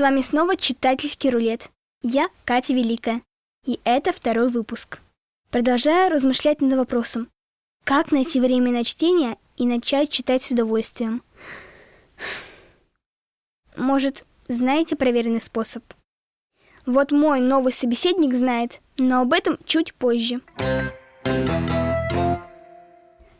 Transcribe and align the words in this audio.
С 0.00 0.02
вами 0.02 0.22
снова 0.22 0.56
читательский 0.56 1.28
рулет. 1.28 1.68
Я 2.00 2.30
Катя 2.46 2.72
Великая. 2.72 3.20
И 3.66 3.80
это 3.84 4.14
второй 4.14 4.48
выпуск. 4.48 4.98
Продолжаю 5.50 6.10
размышлять 6.10 6.62
над 6.62 6.72
вопросом, 6.72 7.28
как 7.84 8.10
найти 8.10 8.40
время 8.40 8.72
на 8.72 8.82
чтение 8.82 9.36
и 9.58 9.66
начать 9.66 10.08
читать 10.08 10.40
с 10.40 10.50
удовольствием. 10.52 11.22
Может, 13.76 14.24
знаете 14.48 14.96
проверенный 14.96 15.42
способ? 15.42 15.84
Вот 16.86 17.12
мой 17.12 17.40
новый 17.40 17.74
собеседник 17.74 18.32
знает, 18.32 18.80
но 18.96 19.20
об 19.20 19.34
этом 19.34 19.58
чуть 19.66 19.92
позже. 19.92 20.40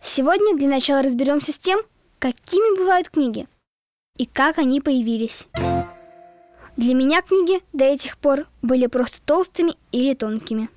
Сегодня 0.02 0.58
для 0.58 0.68
начала 0.68 1.02
разберемся 1.02 1.52
с 1.52 1.58
тем, 1.58 1.80
какими 2.18 2.76
бывают 2.76 3.08
книги 3.08 3.48
и 4.18 4.26
как 4.26 4.58
они 4.58 4.82
появились. 4.82 5.48
Для 6.80 6.94
меня 6.94 7.20
книги 7.20 7.60
до 7.74 7.84
этих 7.84 8.16
пор 8.16 8.46
были 8.62 8.86
просто 8.86 9.20
толстыми 9.20 9.74
или 9.92 10.14
тонкими. 10.14 10.70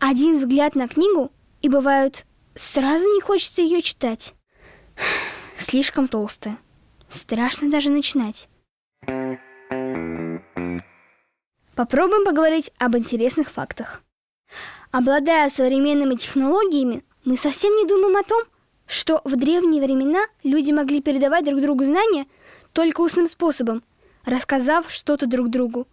Один 0.00 0.38
взгляд 0.38 0.74
на 0.74 0.88
книгу, 0.88 1.30
и 1.60 1.68
бывают 1.68 2.24
сразу 2.54 3.04
не 3.04 3.20
хочется 3.20 3.60
ее 3.60 3.82
читать. 3.82 4.34
Слишком 5.58 6.08
толстая. 6.08 6.56
Страшно 7.10 7.70
даже 7.70 7.90
начинать. 7.90 8.48
Попробуем 11.74 12.24
поговорить 12.24 12.72
об 12.78 12.96
интересных 12.96 13.50
фактах. 13.50 14.02
Обладая 14.92 15.50
современными 15.50 16.14
технологиями, 16.14 17.04
мы 17.26 17.36
совсем 17.36 17.76
не 17.76 17.84
думаем 17.84 18.16
о 18.16 18.22
том, 18.22 18.44
что 18.86 19.20
в 19.24 19.36
древние 19.36 19.82
времена 19.82 20.24
люди 20.42 20.72
могли 20.72 21.02
передавать 21.02 21.44
друг 21.44 21.60
другу 21.60 21.84
знания 21.84 22.24
только 22.72 23.02
устным 23.02 23.28
способом, 23.28 23.82
рассказав 24.24 24.90
что-то 24.90 25.26
друг 25.26 25.50
другу. 25.50 25.86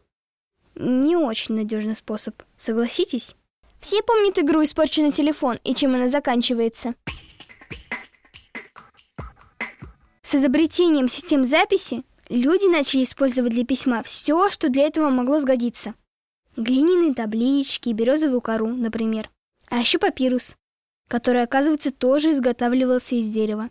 Не 0.75 1.15
очень 1.15 1.55
надежный 1.55 1.95
способ, 1.95 2.41
согласитесь? 2.57 3.35
Все 3.79 4.01
помнят 4.03 4.37
игру 4.39 4.63
«Испорченный 4.63 5.11
телефон» 5.11 5.57
и 5.63 5.73
чем 5.73 5.95
она 5.95 6.09
заканчивается. 6.09 6.95
С 10.21 10.35
изобретением 10.35 11.07
систем 11.07 11.43
записи 11.43 12.03
люди 12.29 12.69
начали 12.69 13.03
использовать 13.03 13.51
для 13.51 13.65
письма 13.65 14.03
все, 14.03 14.49
что 14.49 14.69
для 14.69 14.83
этого 14.83 15.09
могло 15.09 15.39
сгодиться. 15.39 15.95
Глиняные 16.55 17.13
таблички, 17.13 17.89
березовую 17.89 18.41
кору, 18.41 18.67
например. 18.67 19.29
А 19.69 19.77
еще 19.77 19.97
папирус, 19.97 20.55
который, 21.07 21.41
оказывается, 21.41 21.91
тоже 21.91 22.31
изготавливался 22.31 23.15
из 23.15 23.29
дерева. 23.29 23.69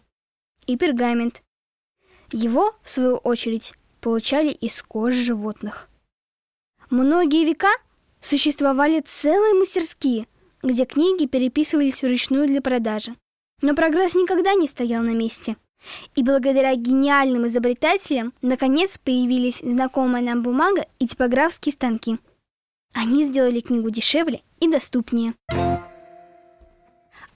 И 0.66 0.76
пергамент. 0.76 1.42
Его, 2.32 2.74
в 2.82 2.90
свою 2.90 3.16
очередь, 3.16 3.74
получали 4.00 4.50
из 4.50 4.82
кожи 4.82 5.22
животных. 5.22 5.88
Многие 6.90 7.44
века 7.44 7.70
существовали 8.20 9.00
целые 9.00 9.54
мастерские, 9.54 10.26
где 10.62 10.84
книги 10.84 11.26
переписывались 11.26 12.02
вручную 12.02 12.46
для 12.46 12.60
продажи. 12.60 13.14
Но 13.62 13.74
прогресс 13.74 14.14
никогда 14.14 14.54
не 14.54 14.68
стоял 14.68 15.02
на 15.02 15.14
месте– 15.14 15.56
и 16.14 16.22
благодаря 16.22 16.74
гениальным 16.74 17.46
изобретателям 17.46 18.32
наконец 18.42 18.98
появились 18.98 19.60
знакомая 19.60 20.22
нам 20.22 20.42
бумага 20.42 20.86
и 20.98 21.06
типографские 21.06 21.72
станки. 21.72 22.18
Они 22.94 23.24
сделали 23.24 23.60
книгу 23.60 23.90
дешевле 23.90 24.42
и 24.60 24.68
доступнее. 24.68 25.34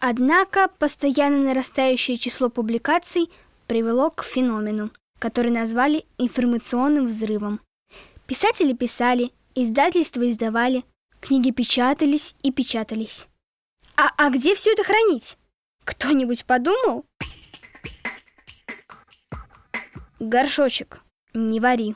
Однако 0.01 0.69
постоянно 0.79 1.39
нарастающее 1.39 2.17
число 2.17 2.49
публикаций 2.49 3.31
привело 3.69 4.11
к 4.11 4.25
феномену, 4.25 4.91
который 5.23 5.53
назвали 5.53 6.05
информационным 6.19 7.07
взрывом. 7.07 7.61
Писатели 8.27 8.73
писали, 8.73 9.31
издательства 9.55 10.29
издавали, 10.29 10.83
книги 11.21 11.53
печатались 11.53 12.35
и 12.43 12.51
печатались. 12.51 13.29
А, 13.97 14.09
а 14.17 14.31
где 14.31 14.57
все 14.57 14.73
это 14.73 14.83
хранить? 14.83 15.39
Кто-нибудь 15.85 16.45
подумал? 16.45 17.07
Горшочек, 20.19 21.05
не 21.35 21.61
вари. 21.61 21.95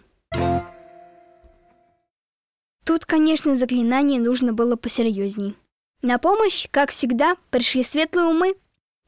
Тут, 2.84 3.06
конечно, 3.06 3.56
заклинание 3.56 4.20
нужно 4.20 4.52
было 4.52 4.76
посерьезней. 4.76 5.56
На 6.02 6.18
помощь, 6.18 6.68
как 6.70 6.90
всегда, 6.90 7.36
пришли 7.50 7.82
светлые 7.82 8.28
умы, 8.28 8.54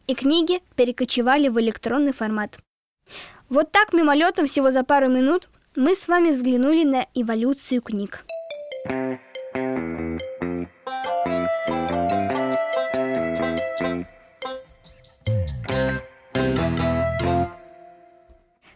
и 0.09 0.17
книги 0.17 0.61
перекочевали 0.75 1.47
в 1.47 1.61
электронный 1.61 2.13
формат. 2.13 2.59
Вот 3.49 3.73
так 3.73 3.93
мимолетом 3.93 4.47
всего 4.47 4.71
за 4.71 4.85
пару 4.85 5.09
минут 5.09 5.49
мы 5.77 5.95
с 5.95 6.09
вами 6.09 6.31
взглянули 6.31 6.85
на 6.85 7.07
эволюцию 7.15 7.83
книг. 7.83 8.25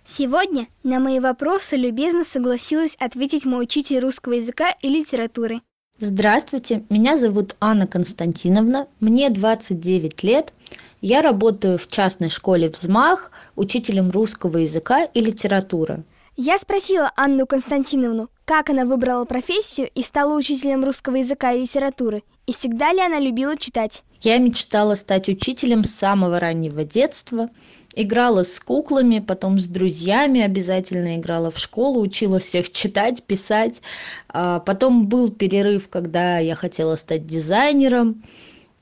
Сегодня 0.05 0.69
на 0.83 1.01
мои 1.01 1.21
вопросы 1.21 1.77
любезно 1.77 2.23
согласилась 2.25 2.97
ответить 2.97 3.47
мой 3.47 3.65
учитель 3.65 3.99
русского 3.99 4.35
языка 4.35 4.71
и 4.83 4.89
литературы. 4.89 5.63
Здравствуйте, 5.99 6.85
меня 6.91 7.17
зовут 7.17 7.57
Анна 7.61 7.87
Константиновна, 7.87 8.89
мне 9.01 9.31
29 9.31 10.23
лет. 10.23 10.53
Я 11.03 11.21
работаю 11.21 11.79
в 11.79 11.89
частной 11.89 12.31
школе 12.31 12.69
«Взмах» 12.69 13.33
учителем 13.57 14.13
русского 14.13 14.59
языка 14.59 15.03
и 15.03 15.21
литературы. 15.21 16.05
Я 16.37 16.59
спросила 16.59 17.11
Анну 17.17 17.45
Константиновну, 17.45 18.31
как 18.45 18.71
она 18.71 18.85
выбрала 18.85 19.25
профессию 19.25 19.91
и 19.97 20.03
стала 20.05 20.35
учителем 20.37 20.85
русского 20.85 21.17
языка 21.17 21.53
и 21.53 21.63
литературы, 21.63 22.23
и 22.47 22.53
всегда 22.53 22.93
ли 22.93 23.01
она 23.01 23.19
любила 23.19 23.57
читать. 23.57 24.05
Я 24.21 24.39
мечтала 24.39 24.95
стать 24.95 25.29
учителем 25.29 25.83
с 25.83 25.91
самого 25.91 26.39
раннего 26.39 26.85
детства– 26.85 27.49
играла 27.95 28.45
с 28.45 28.59
куклами, 28.61 29.19
потом 29.21 29.59
с 29.59 29.67
друзьями 29.67 30.41
обязательно 30.41 31.17
играла 31.17 31.51
в 31.51 31.59
школу, 31.59 32.01
учила 32.01 32.39
всех 32.39 32.71
читать, 32.73 33.23
писать. 33.25 33.83
А 34.29 34.61
потом 34.61 35.07
был 35.07 35.31
перерыв, 35.31 35.89
когда 35.89 36.39
я 36.39 36.55
хотела 36.55 36.97
стать 36.97 37.27
дизайнером. 37.27 38.23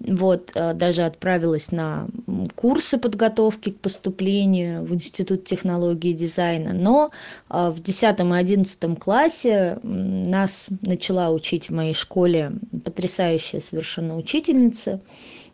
Вот, 0.00 0.52
а, 0.54 0.72
даже 0.72 1.02
отправилась 1.02 1.72
на 1.72 2.08
курсы 2.54 2.98
подготовки 2.98 3.70
к 3.70 3.80
поступлению 3.80 4.84
в 4.84 4.94
Институт 4.94 5.44
технологии 5.44 6.10
и 6.10 6.14
дизайна. 6.14 6.72
Но 6.72 7.10
а, 7.48 7.70
в 7.70 7.82
10 7.82 8.20
и 8.20 8.22
11 8.22 8.98
классе 8.98 9.78
нас 9.82 10.70
начала 10.82 11.30
учить 11.30 11.68
в 11.68 11.74
моей 11.74 11.94
школе 11.94 12.52
потрясающая 12.84 13.60
совершенно 13.60 14.16
учительница 14.16 15.00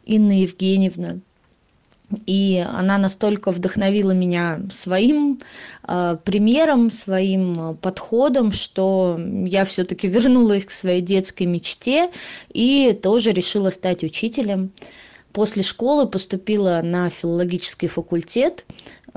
Инна 0.05 0.41
Евгеньевна 0.41 1.19
и 2.27 2.65
она 2.73 2.99
настолько 2.99 3.51
вдохновила 3.51 4.13
меня 4.13 4.61
своим 4.71 5.41
э, 5.87 6.17
примером, 6.25 6.91
своим 6.91 7.77
подходом, 7.81 8.53
что 8.53 9.19
я 9.19 9.65
все-таки 9.65 10.07
вернулась 10.07 10.65
к 10.65 10.71
своей 10.71 11.01
детской 11.01 11.45
мечте 11.45 12.11
и 12.53 12.99
тоже 13.03 13.33
решила 13.33 13.71
стать 13.71 14.05
учителем. 14.05 14.71
После 15.37 15.63
школы 15.63 16.07
поступила 16.09 16.81
на 16.83 17.11
филологический 17.11 17.89
факультет 17.89 18.65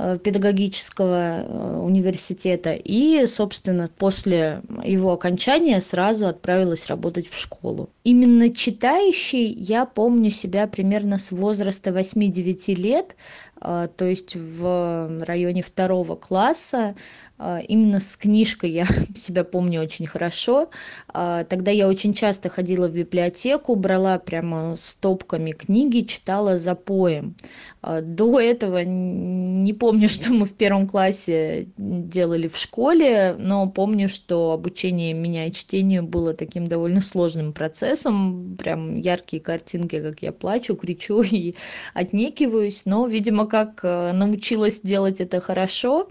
Э, 0.02 0.18
педагогического 0.18 1.42
э, 1.42 1.80
университета 1.82 2.72
и, 2.72 3.26
собственно, 3.28 3.90
после 3.98 4.62
его 4.86 5.12
окончания 5.12 5.82
сразу 5.82 6.28
отправилась 6.28 6.88
работать 6.88 7.28
в 7.28 7.38
школу. 7.38 7.90
Именно 8.06 8.54
читающий 8.54 9.52
я 9.52 9.86
помню 9.86 10.30
себя 10.30 10.68
примерно 10.68 11.18
с 11.18 11.32
возраста 11.32 11.90
8-9 11.90 12.76
лет, 12.76 13.18
то 13.62 14.06
есть 14.06 14.36
в 14.36 15.24
районе 15.26 15.62
второго 15.62 16.16
класса 16.16 16.96
а, 17.42 17.60
именно 17.60 18.02
с 18.02 18.18
книжкой 18.18 18.72
я 18.72 18.86
себя 19.16 19.46
помню 19.46 19.82
очень 19.82 20.06
хорошо. 20.06 20.70
А, 21.08 21.46
тогда 21.46 21.72
я 21.72 21.88
очень 21.88 22.14
часто 22.14 22.50
ходила 22.50 22.88
в 22.90 22.94
библиотеку, 22.94 23.76
брала 23.76 24.20
прямо 24.20 24.76
стопками 24.76 25.52
книги, 25.52 26.02
читала 26.02 26.58
за 26.58 26.76
поем. 26.76 27.36
А, 27.82 28.02
до 28.02 28.42
этого 28.42 28.84
не 28.84 29.72
помню, 29.72 30.10
что 30.10 30.34
мы 30.34 30.46
в 30.46 30.54
первом 30.54 30.86
классе 30.86 31.68
делали 31.78 32.50
в 32.50 32.58
школе, 32.58 33.36
но 33.40 33.70
помню, 33.70 34.10
что 34.10 34.52
обучение 34.52 35.14
меня 35.14 35.50
чтению 35.52 36.04
было 36.04 36.34
таким 36.34 36.68
довольно 36.68 37.02
сложным 37.02 37.54
процессом. 37.54 38.58
Прям 38.58 38.98
яркие 39.00 39.42
картинки, 39.42 40.02
как 40.02 40.22
я 40.22 40.34
плачу, 40.34 40.76
кричу 40.76 41.22
и 41.32 41.56
отнекиваюсь. 41.94 42.86
Но, 42.86 43.08
видимо, 43.08 43.48
как 43.50 43.84
научилась 43.84 44.82
делать 44.82 45.20
это 45.20 45.42
хорошо, 45.42 46.08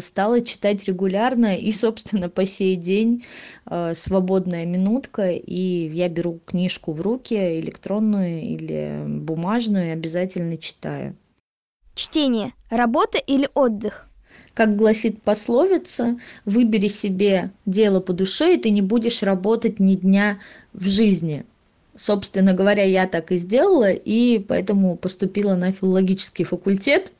стала 0.00 0.40
читать 0.42 0.84
регулярно 0.84 1.56
и, 1.56 1.72
собственно, 1.72 2.28
по 2.28 2.44
сей 2.46 2.76
день 2.76 3.24
э, 3.66 3.94
свободная 3.94 4.64
минутка, 4.64 5.30
и 5.30 5.90
я 5.92 6.08
беру 6.08 6.40
книжку 6.44 6.92
в 6.92 7.00
руки, 7.00 7.34
электронную 7.34 8.42
или 8.42 9.02
бумажную, 9.06 9.88
и 9.88 9.90
обязательно 9.90 10.56
читаю. 10.56 11.16
Чтение– 11.94 12.52
работа 12.70 13.18
или 13.18 13.48
отдых? 13.54 14.06
Как 14.54 14.76
гласит 14.76 15.22
пословица, 15.22 16.18
выбери 16.44 16.88
себе 16.88 17.50
дело 17.66 18.00
по 18.00 18.12
душе, 18.12 18.54
и 18.54 18.58
ты 18.58 18.70
не 18.70 18.82
будешь 18.82 19.22
работать 19.22 19.80
ни 19.80 19.96
дня 19.96 20.38
в 20.72 20.86
жизни. 20.86 21.44
Собственно 21.96 22.52
говоря, 22.52 22.82
я 22.82 23.06
так 23.06 23.32
и 23.32 23.36
сделала, 23.36 23.90
и 23.90 24.38
поэтому 24.38 24.96
поступила 24.96 25.54
на 25.54 25.72
филологический 25.72 26.44
факультет, 26.44 27.10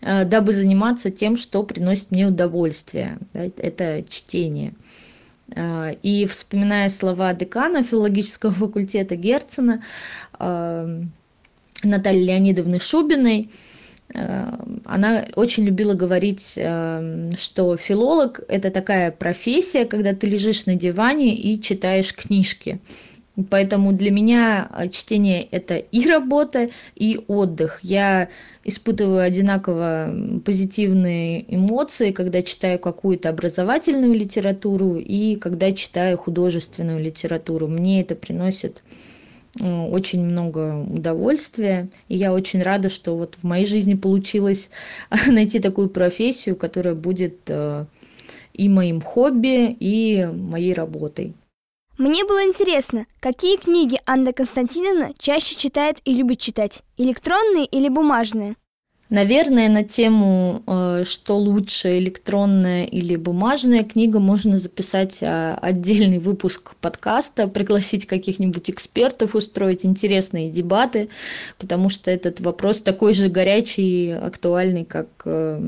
э, 0.00 0.24
дабы 0.24 0.52
заниматься 0.52 1.10
тем, 1.10 1.36
что 1.36 1.64
приносит 1.64 2.12
мне 2.12 2.26
удовольствие. 2.26 3.18
Это 3.32 4.04
чтение. 4.08 4.74
Э, 5.54 5.94
и 6.02 6.26
вспоминая 6.26 6.88
слова 6.90 7.34
декана 7.34 7.82
филологического 7.82 8.52
факультета 8.52 9.16
Герцена, 9.16 9.82
э, 10.38 11.02
Натальи 11.82 12.22
Леонидовны 12.22 12.78
Шубиной, 12.78 13.50
она 14.84 15.24
очень 15.34 15.64
любила 15.64 15.94
говорить, 15.94 16.52
что 16.52 17.76
филолог– 17.76 18.40
это 18.48 18.70
такая 18.70 19.10
профессия, 19.10 19.86
когда 19.86 20.14
ты 20.14 20.28
лежишь 20.28 20.66
на 20.66 20.76
диване 20.76 21.34
и 21.34 21.60
читаешь 21.60 22.14
книжки. 22.14 22.78
Поэтому 23.50 23.92
для 23.92 24.12
меня 24.12 24.68
а, 24.70 24.86
чтение– 24.88 25.42
это 25.50 25.76
и 25.76 26.06
работа, 26.06 26.70
и 26.94 27.18
отдых. 27.26 27.80
Я 27.82 28.28
испытываю 28.62 29.22
одинаково 29.22 30.14
позитивные 30.44 31.44
эмоции, 31.52 32.12
когда 32.12 32.42
читаю 32.42 32.78
какую-то 32.78 33.30
образовательную 33.30 34.14
литературу 34.14 34.96
и 34.96 35.34
когда 35.36 35.72
читаю 35.72 36.16
художественную 36.16 37.02
литературу. 37.02 37.66
Мне 37.66 38.02
это 38.02 38.14
приносит 38.14 38.82
очень 39.60 40.24
много 40.24 40.80
удовольствия. 40.80 41.88
И 42.08 42.16
я 42.16 42.32
очень 42.32 42.62
рада, 42.62 42.88
что 42.88 43.16
вот 43.16 43.36
в 43.36 43.44
моей 43.44 43.66
жизни 43.66 43.94
получилось 43.94 44.70
найти 45.26 45.60
такую 45.60 45.90
профессию, 45.90 46.56
которая 46.56 46.94
будет 46.94 47.38
э, 47.48 47.84
и 48.52 48.68
моим 48.68 49.00
хобби, 49.00 49.76
и 49.78 50.28
моей 50.32 50.74
работой. 50.74 51.34
Мне 51.96 52.24
было 52.24 52.42
интересно, 52.42 53.06
какие 53.20 53.56
книги 53.56 54.00
Анна 54.04 54.32
Константиновна 54.32 55.12
чаще 55.16 55.54
читает 55.54 55.98
и 56.04 56.12
любит 56.12 56.40
читать, 56.40 56.82
электронные 56.96 57.66
или 57.66 57.88
бумажные? 57.88 58.56
Наверное, 59.10 59.68
на 59.68 59.84
тему, 59.84 60.62
э, 60.66 61.04
что 61.06 61.36
лучше, 61.36 61.98
электронная 61.98 62.84
или 62.84 63.14
бумажная 63.14 63.84
книга, 63.84 64.18
можно 64.18 64.58
записать 64.58 65.22
а, 65.22 65.56
отдельный 65.60 66.18
выпуск 66.18 66.74
подкаста, 66.80 67.46
пригласить 67.46 68.06
каких-нибудь 68.06 68.70
экспертов, 68.70 69.36
устроить 69.36 69.84
интересные 69.84 70.50
дебаты, 70.50 71.10
потому 71.58 71.90
что 71.90 72.10
этот 72.10 72.40
вопрос 72.40 72.80
такой 72.80 73.14
же 73.14 73.28
горячий 73.28 74.06
и 74.06 74.10
актуальный, 74.10 74.84
как 74.84 75.06
э, 75.26 75.60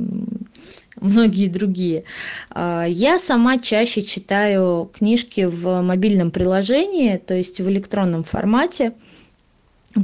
многие 1.00 1.48
другие. 1.48 2.04
А, 2.50 2.84
я 2.84 3.18
сама 3.18 3.58
чаще 3.58 4.02
читаю 4.02 4.90
книжки 4.96 5.44
в 5.46 5.82
мобильном 5.82 6.30
приложении, 6.30 7.16
то 7.18 7.34
есть 7.34 7.60
в 7.60 7.68
электронном 7.68 8.22
формате. 8.22 8.92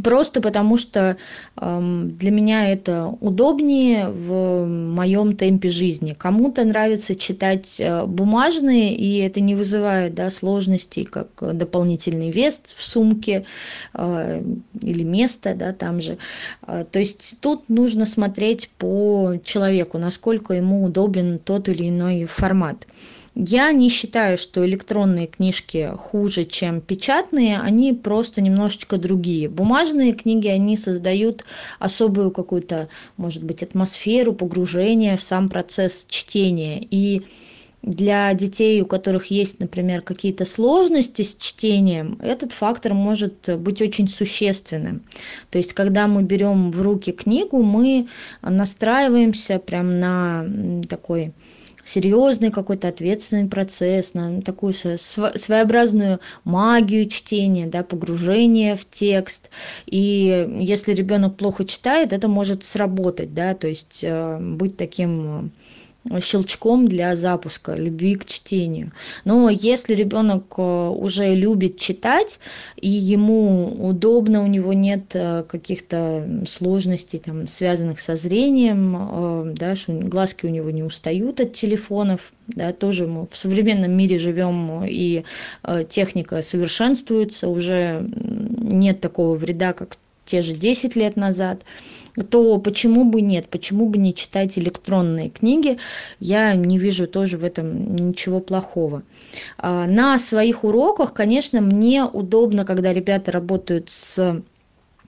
Просто 0.02 0.40
потому 0.40 0.78
что 0.78 1.16
э, 1.56 2.02
для 2.04 2.30
меня 2.30 2.72
это 2.72 3.08
удобнее 3.20 4.08
в 4.08 4.64
моем 4.66 5.36
темпе 5.36 5.68
жизни. 5.68 6.14
Кому-то 6.18 6.64
нравится 6.64 7.14
читать 7.14 7.78
э, 7.78 8.06
бумажные, 8.06 8.94
и 8.94 9.18
это 9.18 9.40
не 9.40 9.54
вызывает 9.54 10.14
да, 10.14 10.30
сложностей, 10.30 11.04
как 11.04 11.28
дополнительный 11.40 12.30
вес 12.30 12.62
в 12.74 12.82
сумке 12.82 13.44
э, 13.92 14.42
или 14.80 15.02
место 15.02 15.54
да, 15.54 15.72
там 15.74 16.00
же. 16.00 16.16
Э, 16.66 16.84
то 16.90 16.98
есть 16.98 17.38
тут 17.40 17.68
нужно 17.68 18.06
смотреть 18.06 18.70
по 18.78 19.34
человеку, 19.44 19.98
насколько 19.98 20.54
ему 20.54 20.84
удобен 20.84 21.38
тот 21.38 21.68
или 21.68 21.90
иной 21.90 22.24
формат. 22.24 22.86
Я 23.34 23.72
не 23.72 23.88
считаю, 23.88 24.36
что 24.36 24.66
электронные 24.66 25.26
книжки 25.26 25.90
хуже, 25.96 26.44
чем 26.44 26.82
печатные, 26.82 27.60
они 27.60 27.94
просто 27.94 28.42
немножечко 28.42 28.98
другие. 28.98 29.48
Бумажные 29.48 30.12
книги, 30.12 30.48
они 30.48 30.76
создают 30.76 31.44
особую 31.78 32.30
какую-то, 32.30 32.88
может 33.16 33.42
быть, 33.42 33.62
атмосферу 33.62 34.34
погружения 34.34 35.16
в 35.16 35.22
сам 35.22 35.48
процесс 35.48 36.04
чтения. 36.10 36.86
И 36.90 37.22
для 37.80 38.34
детей, 38.34 38.82
у 38.82 38.86
которых 38.86 39.26
есть, 39.26 39.60
например, 39.60 40.02
какие-то 40.02 40.44
сложности 40.44 41.22
с 41.22 41.34
чтением, 41.34 42.18
этот 42.20 42.52
фактор 42.52 42.92
может 42.92 43.48
быть 43.58 43.80
очень 43.80 44.08
существенным. 44.08 45.02
То 45.50 45.56
есть, 45.56 45.72
когда 45.72 46.06
мы 46.06 46.22
берем 46.22 46.70
в 46.70 46.82
руки 46.82 47.12
книгу, 47.12 47.62
мы 47.62 48.08
настраиваемся 48.42 49.58
прям 49.58 50.00
на 50.00 50.46
такой 50.86 51.32
серьезный 51.84 52.50
какой-то 52.50 52.88
ответственный 52.88 53.48
процесс, 53.48 54.14
на 54.14 54.42
такую 54.42 54.72
своеобразную 54.72 56.20
магию 56.44 57.08
чтения, 57.08 57.66
да, 57.66 57.82
погружение 57.82 58.76
в 58.76 58.84
текст. 58.84 59.50
И 59.86 60.48
если 60.58 60.92
ребенок 60.92 61.36
плохо 61.36 61.64
читает, 61.64 62.12
это 62.12 62.28
может 62.28 62.64
сработать, 62.64 63.34
да, 63.34 63.54
то 63.54 63.68
есть 63.68 64.00
э, 64.02 64.38
быть 64.38 64.76
таким 64.76 65.52
щелчком 66.20 66.88
для 66.88 67.16
запуска 67.16 67.74
любви 67.74 68.16
к 68.16 68.24
чтению. 68.24 68.92
Но 69.24 69.48
если 69.48 69.94
ребенок 69.94 70.54
э, 70.56 70.88
уже 70.88 71.34
любит 71.34 71.78
читать, 71.78 72.40
и 72.80 72.88
ему 72.88 73.68
удобно, 73.88 74.42
у 74.42 74.46
него 74.46 74.72
нет 74.72 75.14
э, 75.14 75.44
каких-то 75.48 76.42
сложностей, 76.46 77.18
там, 77.18 77.46
связанных 77.46 78.00
со 78.00 78.16
зрением, 78.16 78.96
э, 78.96 79.54
да, 79.56 79.76
что 79.76 79.92
глазки 79.92 80.46
у 80.46 80.50
него 80.50 80.70
не 80.70 80.82
устают 80.82 81.40
от 81.40 81.52
телефонов, 81.52 82.32
да, 82.48 82.72
тоже 82.72 83.06
мы 83.06 83.28
в 83.30 83.36
современном 83.36 83.92
мире 83.92 84.18
живем, 84.18 84.84
и 84.84 85.24
техника 85.88 86.42
совершенствуется, 86.42 87.48
уже 87.48 88.04
нет 88.58 89.00
такого 89.00 89.36
вреда, 89.36 89.72
как 89.72 89.96
те 90.24 90.40
же 90.40 90.54
10 90.54 90.96
лет 90.96 91.16
назад, 91.16 91.64
то 92.30 92.58
почему 92.58 93.04
бы 93.04 93.20
нет, 93.20 93.48
почему 93.48 93.86
бы 93.86 93.98
не 93.98 94.14
читать 94.14 94.58
электронные 94.58 95.30
книги, 95.30 95.78
я 96.20 96.54
не 96.54 96.78
вижу 96.78 97.06
тоже 97.06 97.38
в 97.38 97.44
этом 97.44 97.96
ничего 97.96 98.40
плохого. 98.40 99.02
А, 99.58 99.86
на 99.86 100.18
своих 100.18 100.64
уроках, 100.64 101.12
конечно, 101.12 101.60
мне 101.60 102.04
удобно, 102.04 102.64
когда 102.64 102.92
ребята 102.92 103.32
работают 103.32 103.90
с 103.90 104.42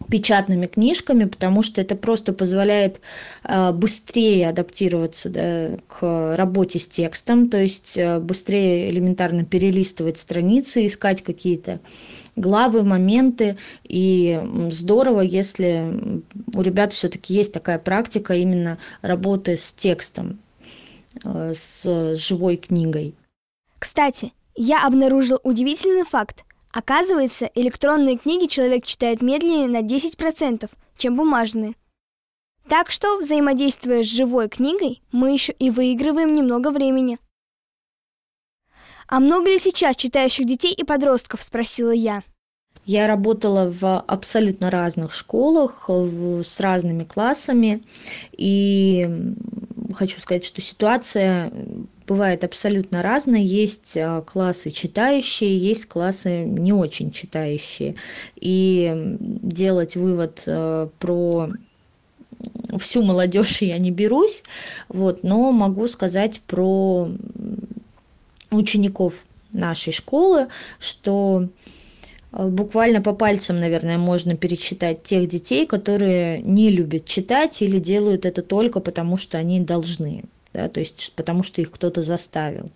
печатными 0.09 0.67
книжками, 0.67 1.25
потому 1.25 1.63
что 1.63 1.81
это 1.81 1.95
просто 1.97 2.33
позволяет 2.33 3.01
э, 3.45 3.73
быстрее 3.73 4.49
адаптироваться 4.51 5.31
да, 5.31 5.71
к 5.89 6.37
работе 6.37 6.79
с 6.79 6.89
текстом, 6.89 7.49
то 7.49 7.59
есть 7.59 7.97
э, 7.97 8.19
быстрее 8.21 8.91
элементарно 8.91 9.45
перелистывать 9.45 10.19
страницы, 10.19 10.87
искать 10.87 11.23
какие-то 11.23 11.81
главы, 12.37 12.83
моменты. 12.83 13.57
И 13.85 14.41
здорово, 14.71 15.21
если 15.21 16.23
у 16.53 16.63
ребят 16.63 16.93
все-таки 16.93 17.35
есть 17.35 17.53
такая 17.53 17.79
практика 17.79 18.35
именно 18.35 18.79
работы 19.03 19.57
с 19.57 19.73
текстом, 19.73 20.39
э, 21.25 21.53
с 21.55 22.17
живой 22.17 22.57
книгой. 22.57 23.15
Кстати, 23.79 24.33
я 24.55 24.87
обнаружил 24.87 25.41
удивительный 25.43 26.05
факт– 26.05 26.45
Оказывается, 26.75 27.49
электронные 27.55 28.19
книги 28.19 28.47
человек 28.47 28.85
читает 28.85 29.23
медленнее 29.23 29.69
на 29.69 29.81
10%, 29.81 30.69
чем 30.97 31.17
бумажные. 31.17 31.75
Так 32.69 32.91
что, 32.91 33.19
взаимодействуя 33.19 34.03
с 34.03 34.07
живой 34.07 34.49
книгой, 34.49 35.01
мы 35.13 35.33
еще 35.33 35.53
и 35.53 35.71
выигрываем 35.71 36.33
немного 36.33 36.73
времени. 36.73 37.19
«А 39.07 39.21
много 39.21 39.51
ли 39.51 39.59
сейчас 39.61 39.95
читающих 39.97 40.47
детей 40.47 40.75
и 40.75 40.83
подростков?»– 40.83 41.43
спросила 41.45 41.93
я. 41.93 42.25
Я 42.87 43.07
работала 43.07 43.71
в 43.71 44.01
абсолютно 44.01 44.71
разных 44.71 45.15
школах, 45.15 45.89
с 45.89 46.61
разными 46.61 47.05
классами, 47.05 47.83
и 48.33 49.09
хочу 49.93 50.21
сказать, 50.21 50.45
что 50.45 50.61
ситуация 50.61 51.53
бывает 52.07 52.45
абсолютно 52.45 53.03
разная. 53.03 53.41
Есть 53.41 53.97
а, 53.97 54.23
классы 54.23 54.71
читающие, 54.71 55.59
есть 55.59 55.87
классы 55.87 56.45
не 56.45 56.73
очень 56.73 57.11
читающие. 57.11 57.97
И 58.37 58.93
делать 59.19 59.97
вывод 59.97 60.45
а, 60.47 60.89
про 60.99 61.51
всю 62.79 63.03
молодежь 63.03 63.63
я 63.63 63.79
не 63.79 63.91
берусь, 63.91 64.43
вот, 64.89 65.23
но 65.23 65.53
могу 65.53 65.87
сказать 65.87 66.41
про 66.47 67.11
учеников 68.51 69.25
нашей 69.53 69.93
школы, 69.93 70.49
что 70.79 71.49
буквально 72.37 73.01
по 73.01 73.13
пальцам, 73.13 73.61
наверное, 73.61 73.99
можно 73.99 74.37
перечитать 74.37 75.03
тех 75.03 75.29
детей, 75.29 75.67
которые 75.67 76.41
не 76.43 76.71
любят 76.71 77.05
читать 77.07 77.63
или 77.63 77.79
делают 77.79 78.27
это 78.27 78.43
только 78.43 78.81
потому, 78.81 79.17
что 79.17 79.39
они 79.39 79.61
должны 79.61 80.25
да, 80.55 80.69
то 80.69 80.81
есть 80.81 81.13
потому 81.17 81.43
что 81.43 81.61
их 81.61 81.71
кто-то 81.73 82.01
заставил. 82.01 82.71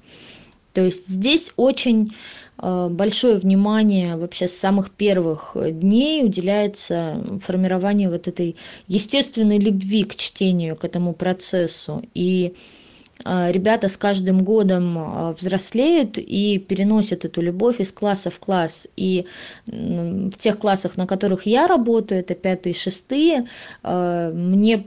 То 0.74 0.82
есть 0.82 1.08
здесь 1.08 1.52
очень 1.56 2.12
э, 2.60 2.88
большое 2.90 3.38
внимание 3.38 4.16
вообще 4.16 4.48
с 4.48 4.56
самых 4.56 4.90
первых 4.90 5.56
дней 5.56 6.24
уделяется 6.24 7.24
формированию 7.40 8.10
вот 8.10 8.28
этой 8.28 8.56
естественной 8.88 9.58
любви 9.58 10.04
к 10.04 10.16
чтению, 10.16 10.76
к 10.76 10.84
этому 10.84 11.14
процессу. 11.14 12.02
И 12.14 12.54
а, 12.54 12.77
ребята 13.24 13.88
с 13.88 13.96
каждым 13.96 14.44
годом 14.44 14.98
а, 14.98 15.32
взрослеют 15.32 16.18
и 16.18 16.58
переносят 16.58 17.24
эту 17.24 17.40
любовь 17.40 17.80
из 17.80 17.92
класса 17.92 18.30
в 18.30 18.38
класс. 18.38 18.88
И 18.96 19.26
в 19.66 20.36
тех 20.36 20.58
классах, 20.58 20.96
на 20.96 21.06
которых 21.06 21.46
я 21.46 21.66
работаю, 21.66 22.20
это 22.20 22.34
пятые, 22.34 22.74
шестые, 22.74 23.46
а, 23.82 24.32
мне 24.32 24.86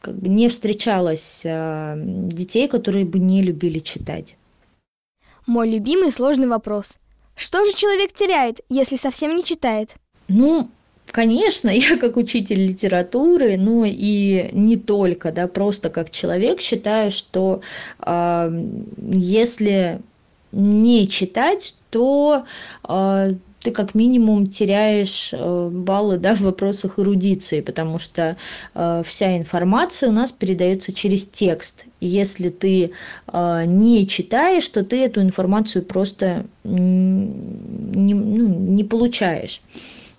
как 0.00 0.16
бы 0.16 0.28
не 0.28 0.48
встречалось 0.48 1.44
детей, 1.44 2.68
которые 2.68 3.04
бы 3.04 3.18
не 3.18 3.42
любили 3.42 3.78
читать. 3.78 4.36
Мой 5.46 5.70
любимый 5.70 6.12
сложный 6.12 6.46
вопрос. 6.46 6.98
Что 7.34 7.64
же 7.64 7.72
человек 7.72 8.12
теряет, 8.12 8.60
если 8.68 8.96
совсем 8.96 9.34
не 9.34 9.44
читает? 9.44 9.94
Ну, 10.28 10.70
Конечно, 11.10 11.68
я 11.72 11.96
как 11.96 12.16
учитель 12.16 12.66
литературы, 12.66 13.56
но 13.56 13.84
и 13.86 14.50
не 14.52 14.76
только, 14.76 15.32
да, 15.32 15.48
просто 15.48 15.90
как 15.90 16.10
человек 16.10 16.60
считаю, 16.60 17.10
что 17.10 17.60
э, 18.04 18.64
если 19.12 20.00
не 20.52 21.08
читать, 21.08 21.76
то 21.90 22.44
э, 22.88 23.34
ты 23.60 23.70
как 23.72 23.94
минимум 23.94 24.46
теряешь 24.46 25.30
э, 25.32 25.68
баллы 25.70 26.18
да, 26.18 26.34
в 26.34 26.40
вопросах 26.40 26.98
эрудиции, 26.98 27.60
потому 27.60 27.98
что 27.98 28.36
э, 28.74 29.02
вся 29.04 29.36
информация 29.36 30.10
у 30.10 30.12
нас 30.12 30.32
передается 30.32 30.92
через 30.92 31.26
текст. 31.26 31.86
И 32.00 32.06
если 32.06 32.50
ты 32.50 32.92
э, 33.32 33.64
не 33.66 34.06
читаешь, 34.06 34.68
то 34.68 34.84
ты 34.84 35.04
эту 35.04 35.20
информацию 35.20 35.84
просто 35.84 36.46
не, 36.64 38.14
ну, 38.14 38.48
не 38.48 38.84
получаешь. 38.84 39.60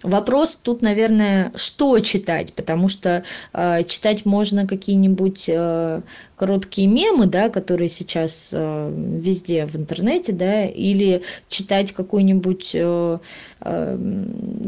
Вопрос 0.03 0.57
тут, 0.61 0.81
наверное, 0.81 1.51
что 1.55 1.99
читать, 1.99 2.53
потому 2.53 2.87
что 2.87 3.23
э, 3.53 3.83
читать 3.83 4.25
можно 4.25 4.65
какие-нибудь 4.65 5.45
э, 5.49 6.01
короткие 6.39 6.88
мемы, 6.88 7.25
да, 7.25 7.50
которые 7.50 7.89
сейчас 7.89 8.53
э, 8.55 9.19
везде 9.22 9.65
в 9.65 9.75
интернете, 9.75 10.31
да, 10.31 10.65
или 10.65 11.22
читать 11.50 11.91
какую-нибудь 11.91 12.72
э, 12.75 13.17
э, 13.62 13.98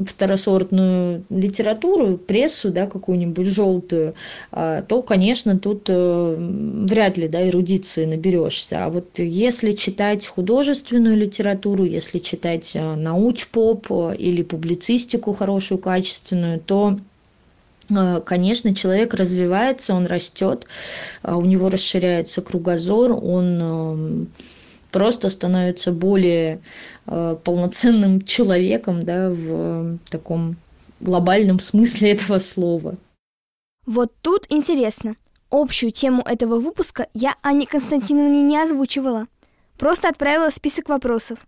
второсортную 0.06 1.24
литературу, 1.30 2.18
прессу, 2.18 2.72
да, 2.72 2.88
какую-нибудь 2.88 3.48
желтую, 3.48 4.16
э, 4.52 4.84
то, 4.86 5.02
конечно, 5.02 5.58
тут 5.58 5.86
э, 5.88 6.36
вряд 6.90 7.18
ли, 7.18 7.30
да, 7.30 7.48
эрудиции 7.48 8.04
наберешься. 8.04 8.86
А 8.86 8.90
вот 8.90 9.18
если 9.20 9.72
читать 9.72 10.28
художественную 10.28 11.16
литературу, 11.16 11.86
если 11.86 12.20
читать 12.20 12.76
э, 12.76 12.96
науч-поп 12.96 13.88
или 14.20 14.44
публицистику 14.44 15.32
хорошую, 15.32 15.78
качественную, 15.78 16.60
то 16.60 17.00
конечно, 18.26 18.74
человек 18.74 19.14
развивается, 19.14 19.94
он 19.94 20.06
растет, 20.06 20.66
э, 21.24 21.34
у 21.34 21.42
него 21.42 21.70
расширяется 21.70 22.42
кругозор, 22.42 23.12
он 23.12 23.62
эм, 23.62 24.32
просто 24.92 25.30
становится 25.30 25.92
более 25.92 26.62
э, 27.08 27.38
полноценным 27.44 28.22
человеком 28.26 29.04
да, 29.04 29.30
в 29.30 29.98
таком 30.10 30.56
глобальном 31.00 31.60
смысле 31.60 32.12
этого 32.14 32.40
слова. 32.40 32.96
Вот 33.86 34.12
тут 34.22 34.46
интересно. 34.50 35.16
Общую 35.50 35.92
тему 35.92 36.22
этого 36.26 36.60
выпуска 36.60 37.08
я 37.14 37.36
Ане 37.44 37.66
Константиновне 37.66 38.42
не 38.42 38.58
озвучивала. 38.58 39.28
Просто 39.78 40.08
отправила 40.08 40.50
список 40.50 40.88
вопросов. 40.90 41.40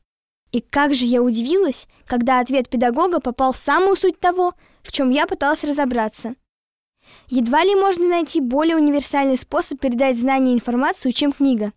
И 0.53 0.61
как 0.61 0.93
же 0.93 1.05
я 1.05 1.21
удивилась, 1.23 1.87
когда 2.05 2.39
ответ 2.39 2.69
педагога 2.69 3.19
попал 3.19 3.53
в 3.53 3.57
самую 3.57 3.97
суть 3.97 4.19
того, 4.19 4.53
в 4.83 4.91
чем 4.91 5.09
я 5.09 5.25
пыталась 5.25 5.63
разобраться. 5.63 6.35
Едва 7.27 7.63
ли 7.63 7.75
можно 7.75 8.07
найти 8.07 8.39
более 8.39 8.77
универсальный 8.77 9.35
способ 9.35 9.79
передать 9.79 10.17
знания 10.17 10.51
и 10.53 10.55
информацию, 10.55 11.11
чем 11.11 11.33
книга. 11.33 11.73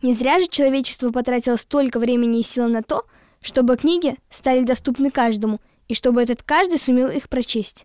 Не 0.00 0.14
зря 0.14 0.40
же 0.40 0.48
человечество 0.48 1.10
потратило 1.10 1.56
столько 1.56 1.98
времени 1.98 2.40
и 2.40 2.42
сил 2.42 2.66
на 2.66 2.82
то, 2.82 3.04
чтобы 3.42 3.76
книги 3.76 4.16
стали 4.30 4.64
доступны 4.64 5.10
каждому, 5.10 5.60
и 5.88 5.94
чтобы 5.94 6.22
этот 6.22 6.42
каждый 6.42 6.78
сумел 6.78 7.10
их 7.10 7.28
прочесть. 7.28 7.84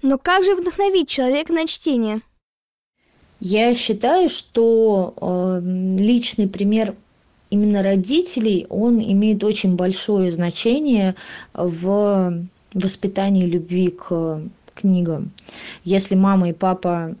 Но 0.00 0.16
как 0.16 0.44
же 0.44 0.54
вдохновить 0.54 1.08
человека 1.08 1.52
на 1.52 1.66
чтение? 1.66 2.22
Я 3.40 3.74
считаю, 3.74 4.28
что 4.28 5.14
э, 5.20 5.60
личный 5.98 6.48
пример 6.48 6.94
именно 7.50 7.82
родителей, 7.82 8.66
он 8.70 9.00
имеет 9.00 9.44
очень 9.44 9.76
большое 9.76 10.30
значение 10.30 11.14
в 11.52 12.44
воспитании 12.72 13.46
любви 13.46 13.88
к 13.88 14.40
книгам. 14.74 15.30
Если 15.84 16.14
мама 16.14 16.50
и 16.50 16.52
папа 16.52 17.14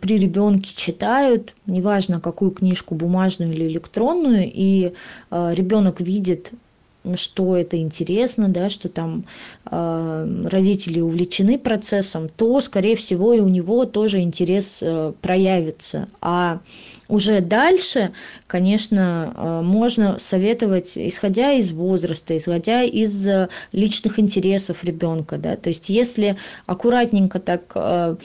при 0.00 0.18
ребенке 0.18 0.72
читают, 0.74 1.52
неважно 1.66 2.20
какую 2.20 2.52
книжку, 2.52 2.94
бумажную 2.94 3.52
или 3.52 3.66
электронную, 3.66 4.50
и 4.52 4.92
э, 5.30 5.54
ребенок 5.54 6.00
видит 6.00 6.52
что 7.16 7.56
это 7.56 7.76
интересно, 7.78 8.48
да, 8.48 8.70
что 8.70 8.88
там 8.88 9.24
э, 9.70 10.46
родители 10.50 11.00
увлечены 11.00 11.58
процессом, 11.58 12.28
то, 12.28 12.60
скорее 12.60 12.96
всего, 12.96 13.32
и 13.34 13.40
у 13.40 13.48
него 13.48 13.84
тоже 13.84 14.20
интерес 14.20 14.80
э, 14.82 15.12
проявится. 15.20 16.08
А 16.20 16.60
уже 17.08 17.40
дальше, 17.40 18.12
конечно, 18.46 19.32
э, 19.36 19.60
можно 19.62 20.18
советовать, 20.18 20.96
исходя 20.96 21.52
из 21.52 21.70
возраста, 21.70 22.36
исходя 22.36 22.82
из 22.82 23.26
э, 23.26 23.48
личных 23.72 24.18
интересов 24.18 24.84
ребенка, 24.84 25.36
да, 25.36 25.56
то 25.56 25.68
есть 25.68 25.90
если 25.90 26.36
аккуратненько 26.66 27.38
так 27.38 27.72
э, 27.74 28.16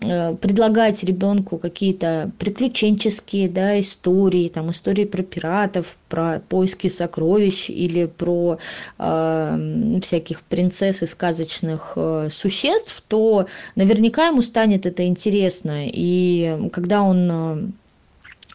предлагать 0.00 1.02
ребенку 1.04 1.58
какие-то 1.58 2.30
приключенческие 2.38 3.48
да, 3.48 3.80
истории, 3.80 4.48
там, 4.48 4.70
истории 4.70 5.04
про 5.04 5.22
пиратов, 5.22 5.96
про 6.08 6.40
поиски 6.48 6.88
сокровищ 6.88 7.70
или 7.70 8.04
про 8.06 8.58
э, 8.98 9.98
всяких 10.02 10.42
принцесс 10.42 11.02
и 11.02 11.06
сказочных 11.06 11.94
э, 11.96 12.28
существ, 12.30 13.02
то 13.08 13.46
наверняка 13.74 14.28
ему 14.28 14.42
станет 14.42 14.86
это 14.86 15.06
интересно. 15.06 15.86
И 15.86 16.68
когда 16.72 17.02
он 17.02 17.28
э, 17.30 17.66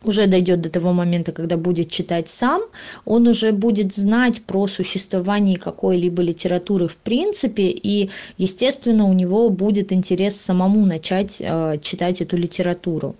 уже 0.03 0.27
дойдет 0.27 0.61
до 0.61 0.69
того 0.69 0.93
момента, 0.93 1.31
когда 1.31 1.57
будет 1.57 1.89
читать 1.89 2.27
сам, 2.27 2.61
он 3.05 3.27
уже 3.27 3.51
будет 3.51 3.93
знать 3.93 4.41
про 4.43 4.67
существование 4.67 5.57
какой-либо 5.57 6.21
литературы 6.21 6.87
в 6.87 6.97
принципе, 6.97 7.69
и, 7.69 8.09
естественно, 8.37 9.05
у 9.05 9.13
него 9.13 9.49
будет 9.49 9.91
интерес 9.91 10.35
самому 10.35 10.85
начать 10.85 11.37
э, 11.39 11.77
читать 11.81 12.21
эту 12.21 12.37
литературу. 12.37 13.15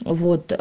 Вот. 0.00 0.52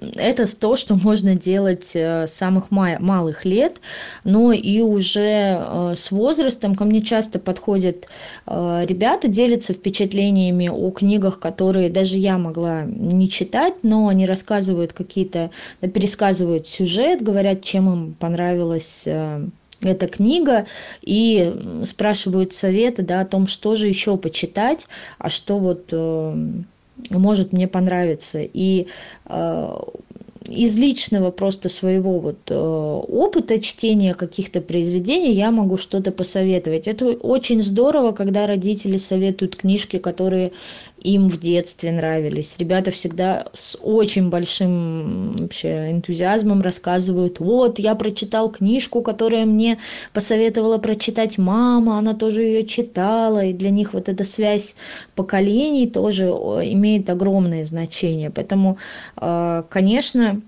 Это 0.00 0.44
то, 0.58 0.76
что 0.76 0.94
можно 0.94 1.34
делать 1.34 1.92
э, 1.94 2.26
с 2.26 2.32
самых 2.32 2.70
малых 2.70 3.44
лет, 3.44 3.80
но 4.22 4.52
и 4.52 4.80
уже 4.80 5.58
э, 5.58 5.94
с 5.96 6.10
возрастом. 6.10 6.74
Ко 6.74 6.84
мне 6.84 7.02
часто 7.02 7.38
подходят 7.38 8.06
э, 8.46 8.84
ребята, 8.86 9.28
делятся 9.28 9.72
впечатлениями 9.72 10.68
о 10.68 10.90
книгах, 10.90 11.40
которые 11.40 11.90
даже 11.90 12.16
я 12.16 12.38
могла 12.38 12.84
не 12.84 13.28
читать, 13.28 13.74
но 13.82 14.08
они 14.08 14.26
рассказывают 14.26 14.92
какие-то, 14.92 15.50
пересказывают 15.80 16.68
сюжет, 16.68 17.22
говорят, 17.22 17.62
чем 17.64 17.92
им 17.92 18.14
понравилась 18.14 19.08
эта 19.80 20.06
книга 20.08 20.66
и 21.02 21.54
спрашивают 21.84 22.52
советы 22.52 23.02
да, 23.02 23.20
о 23.20 23.26
том, 23.26 23.46
что 23.46 23.74
же 23.74 23.86
еще 23.86 24.16
почитать, 24.16 24.86
а 25.18 25.30
что 25.30 25.58
вот 25.58 25.92
может 27.10 27.52
мне 27.52 27.68
понравиться. 27.68 28.40
И 28.40 28.86
э, 29.26 29.78
из 30.48 30.76
личного 30.76 31.30
просто 31.30 31.68
своего 31.68 32.18
вот 32.18 32.38
э, 32.48 32.54
опыта 32.54 33.60
чтения 33.60 34.14
каких-то 34.14 34.60
произведений 34.60 35.32
я 35.32 35.50
могу 35.50 35.76
что-то 35.76 36.10
посоветовать. 36.10 36.88
Это 36.88 37.06
очень 37.06 37.60
здорово, 37.60 38.12
когда 38.12 38.46
родители 38.46 38.98
советуют 38.98 39.56
книжки, 39.56 39.98
которые 39.98 40.52
им 41.02 41.28
в 41.28 41.38
детстве 41.38 41.92
нравились. 41.92 42.56
Ребята 42.58 42.90
всегда 42.90 43.46
с 43.52 43.78
очень 43.82 44.30
большим 44.30 45.32
вообще 45.36 45.90
энтузиазмом 45.90 46.62
рассказывают, 46.62 47.40
вот, 47.40 47.78
я 47.78 47.94
прочитал 47.94 48.50
книжку, 48.50 49.02
которая 49.02 49.46
мне 49.46 49.78
посоветовала 50.12 50.78
прочитать 50.78 51.38
мама, 51.38 51.98
она 51.98 52.14
тоже 52.14 52.42
ее 52.42 52.64
читала, 52.64 53.44
и 53.44 53.52
для 53.52 53.70
них 53.70 53.94
вот 53.94 54.08
эта 54.08 54.24
связь 54.24 54.74
поколений 55.14 55.86
тоже 55.86 56.24
имеет 56.26 57.08
огромное 57.10 57.64
значение. 57.64 58.30
Поэтому, 58.30 58.78
э, 59.16 59.62
конечно, 59.68 60.42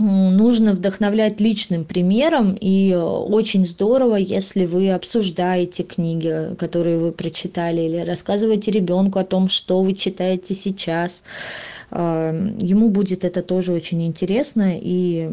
нужно 0.00 0.72
вдохновлять 0.72 1.40
личным 1.40 1.84
примером, 1.84 2.56
и 2.60 2.94
очень 2.94 3.66
здорово, 3.66 4.16
если 4.16 4.66
вы 4.66 4.90
обсуждаете 4.90 5.82
книги, 5.82 6.54
которые 6.56 6.98
вы 6.98 7.12
прочитали, 7.12 7.82
или 7.82 7.98
рассказываете 7.98 8.70
ребенку 8.70 9.18
о 9.18 9.24
том, 9.24 9.48
что 9.48 9.82
вы 9.82 9.94
читаете 9.94 10.54
сейчас. 10.54 11.22
А, 11.90 12.32
ему 12.60 12.88
будет 12.88 13.24
это 13.24 13.42
тоже 13.42 13.72
очень 13.72 14.06
интересно, 14.06 14.78
и 14.78 15.30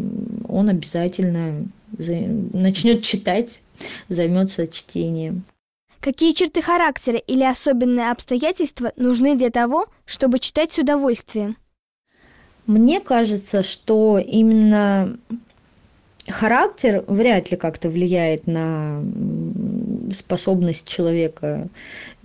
он 0.48 0.70
обязательно 0.70 1.68
начнет 1.98 3.02
читать, 3.02 3.62
займется 4.10 4.68
чтением. 4.68 5.44
Какие 6.00 6.34
черты 6.34 6.62
характера 6.62 7.18
или 7.18 7.44
особенные 7.44 8.12
обстоятельства 8.12 8.94
нужны 8.98 9.36
для 9.36 9.50
того, 9.50 9.88
чтобы 10.06 10.40
читать 10.40 10.72
с 10.72 10.78
удовольствием? 10.78 11.58
Мне 12.68 13.00
кажется, 13.00 13.64
что 13.64 14.20
именно 14.20 15.18
характер 16.28 17.06
вряд 17.08 17.50
ли 17.52 17.58
как-то 17.58 17.90
влияет 17.90 18.46
на 18.46 19.02
способность 20.12 20.88
человека 20.88 21.68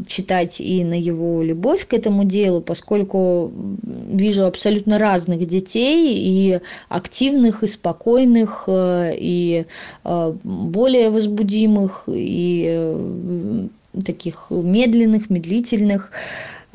читать 0.07 0.61
и 0.61 0.85
на 0.85 0.99
его 0.99 1.43
любовь 1.43 1.87
к 1.87 1.95
этому 1.95 2.25
делу, 2.25 2.61
поскольку 2.61 3.53
вижу 3.83 4.45
абсолютно 4.45 4.99
разных 4.99 5.47
детей, 5.47 6.17
и 6.17 6.61
активных, 6.89 7.63
и 7.63 7.67
спокойных, 7.67 8.65
э, 8.67 9.13
и 9.17 9.67
э, 10.05 10.35
более 10.43 11.11
возбудимых, 11.11 12.05
и 12.09 12.67
э, 12.69 13.67
таких 14.05 14.47
медленных, 14.51 15.31
медлительных, 15.31 16.11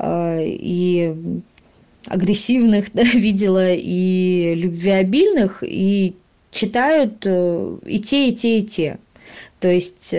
и 0.00 1.42
агрессивных, 2.08 2.86
да, 2.94 3.02
видела, 3.02 3.72
и 3.72 4.54
любвеобильных, 4.56 5.62
и 5.62 6.14
читают 6.50 7.26
и 7.26 8.00
те, 8.00 8.28
и 8.28 8.34
те, 8.34 8.58
и 8.58 8.62
те. 8.62 8.98
То 9.60 9.68
есть 9.68 10.14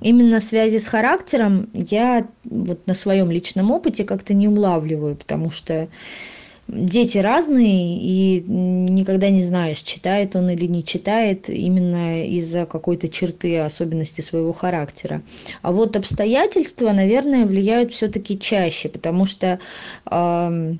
именно 0.00 0.40
связи 0.40 0.78
с 0.78 0.86
характером 0.86 1.70
я 1.72 2.26
вот 2.44 2.86
на 2.86 2.94
своем 2.94 3.30
личном 3.30 3.70
опыте 3.70 4.04
как-то 4.04 4.34
не 4.34 4.48
улавливаю, 4.48 5.16
потому 5.16 5.50
что 5.50 5.88
дети 6.68 7.18
разные, 7.18 7.98
и 7.98 8.40
никогда 8.40 9.30
не 9.30 9.42
знаешь, 9.42 9.78
читает 9.78 10.34
он 10.34 10.50
или 10.50 10.66
не 10.66 10.84
читает 10.84 11.48
именно 11.48 12.24
из-за 12.26 12.66
какой-то 12.66 13.08
черты, 13.08 13.58
особенности 13.58 14.20
своего 14.20 14.52
характера. 14.52 15.22
А 15.62 15.72
вот 15.72 15.96
обстоятельства, 15.96 16.92
наверное, 16.92 17.46
влияют 17.46 17.92
все-таки 17.92 18.38
чаще, 18.38 18.88
потому 18.88 19.26
что 19.26 19.60
э, 20.10 20.74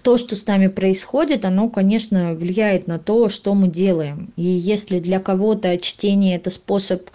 то, 0.00 0.16
что 0.16 0.36
с 0.36 0.46
нами 0.46 0.68
происходит, 0.68 1.44
оно, 1.44 1.68
конечно, 1.68 2.34
влияет 2.34 2.86
на 2.86 2.98
то, 2.98 3.28
что 3.28 3.54
мы 3.54 3.68
делаем. 3.68 4.32
И 4.36 4.42
если 4.42 4.98
для 4.98 5.20
кого-то 5.20 5.76
чтение 5.78 6.36
это 6.36 6.50
способ 6.50 7.10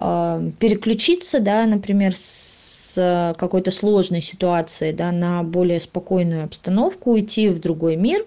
э, 0.00 0.50
переключиться, 0.58 1.40
да, 1.40 1.66
например, 1.66 2.14
с 2.16 3.34
какой-то 3.36 3.72
сложной 3.72 4.20
ситуации, 4.20 4.92
да, 4.92 5.10
на 5.10 5.42
более 5.42 5.80
спокойную 5.80 6.44
обстановку, 6.44 7.12
уйти 7.12 7.48
в 7.48 7.60
другой 7.60 7.96
мир, 7.96 8.24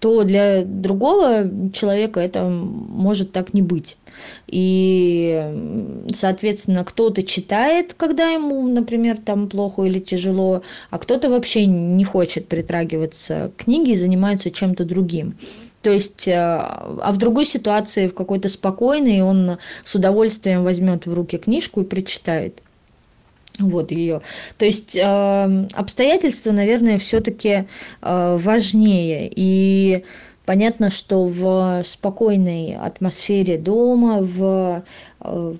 то 0.00 0.24
для 0.24 0.64
другого 0.64 1.48
человека 1.72 2.20
это 2.20 2.42
может 2.42 3.32
так 3.32 3.54
не 3.54 3.62
быть. 3.62 3.96
И, 4.46 6.04
соответственно, 6.12 6.84
кто-то 6.84 7.22
читает, 7.22 7.94
когда 7.94 8.30
ему, 8.30 8.66
например, 8.68 9.18
там 9.18 9.48
плохо 9.48 9.84
или 9.84 9.98
тяжело, 9.98 10.62
а 10.90 10.98
кто-то 10.98 11.28
вообще 11.30 11.66
не 11.66 12.04
хочет 12.04 12.48
притрагиваться 12.48 13.52
к 13.56 13.64
книге 13.64 13.92
и 13.92 13.96
занимается 13.96 14.50
чем-то 14.50 14.84
другим. 14.84 15.36
То 15.82 15.90
есть, 15.90 16.26
э, 16.26 16.32
а 16.34 17.10
в 17.12 17.18
другой 17.18 17.44
ситуации, 17.44 18.08
в 18.08 18.14
какой-то 18.14 18.48
спокойной, 18.48 19.20
он 19.20 19.58
с 19.84 19.94
удовольствием 19.94 20.64
возьмет 20.64 21.06
в 21.06 21.12
руки 21.12 21.36
книжку 21.36 21.82
и 21.82 21.84
прочитает 21.84 22.62
вот 23.58 23.90
ее. 23.90 24.22
То 24.58 24.64
есть 24.64 24.96
э, 24.96 25.66
обстоятельства, 25.74 26.52
наверное, 26.52 26.98
все-таки 26.98 27.66
э, 28.00 28.36
важнее. 28.40 29.30
И 29.34 30.04
понятно, 30.44 30.90
что 30.90 31.24
в 31.24 31.82
спокойной 31.84 32.76
атмосфере 32.76 33.58
дома, 33.58 34.20
в 34.20 34.84
э, 35.20 35.54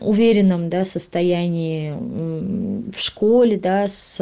уверенном 0.00 0.70
да, 0.70 0.84
состоянии 0.84 1.92
в 2.90 2.98
школе, 2.98 3.58
да, 3.58 3.88
с 3.88 4.18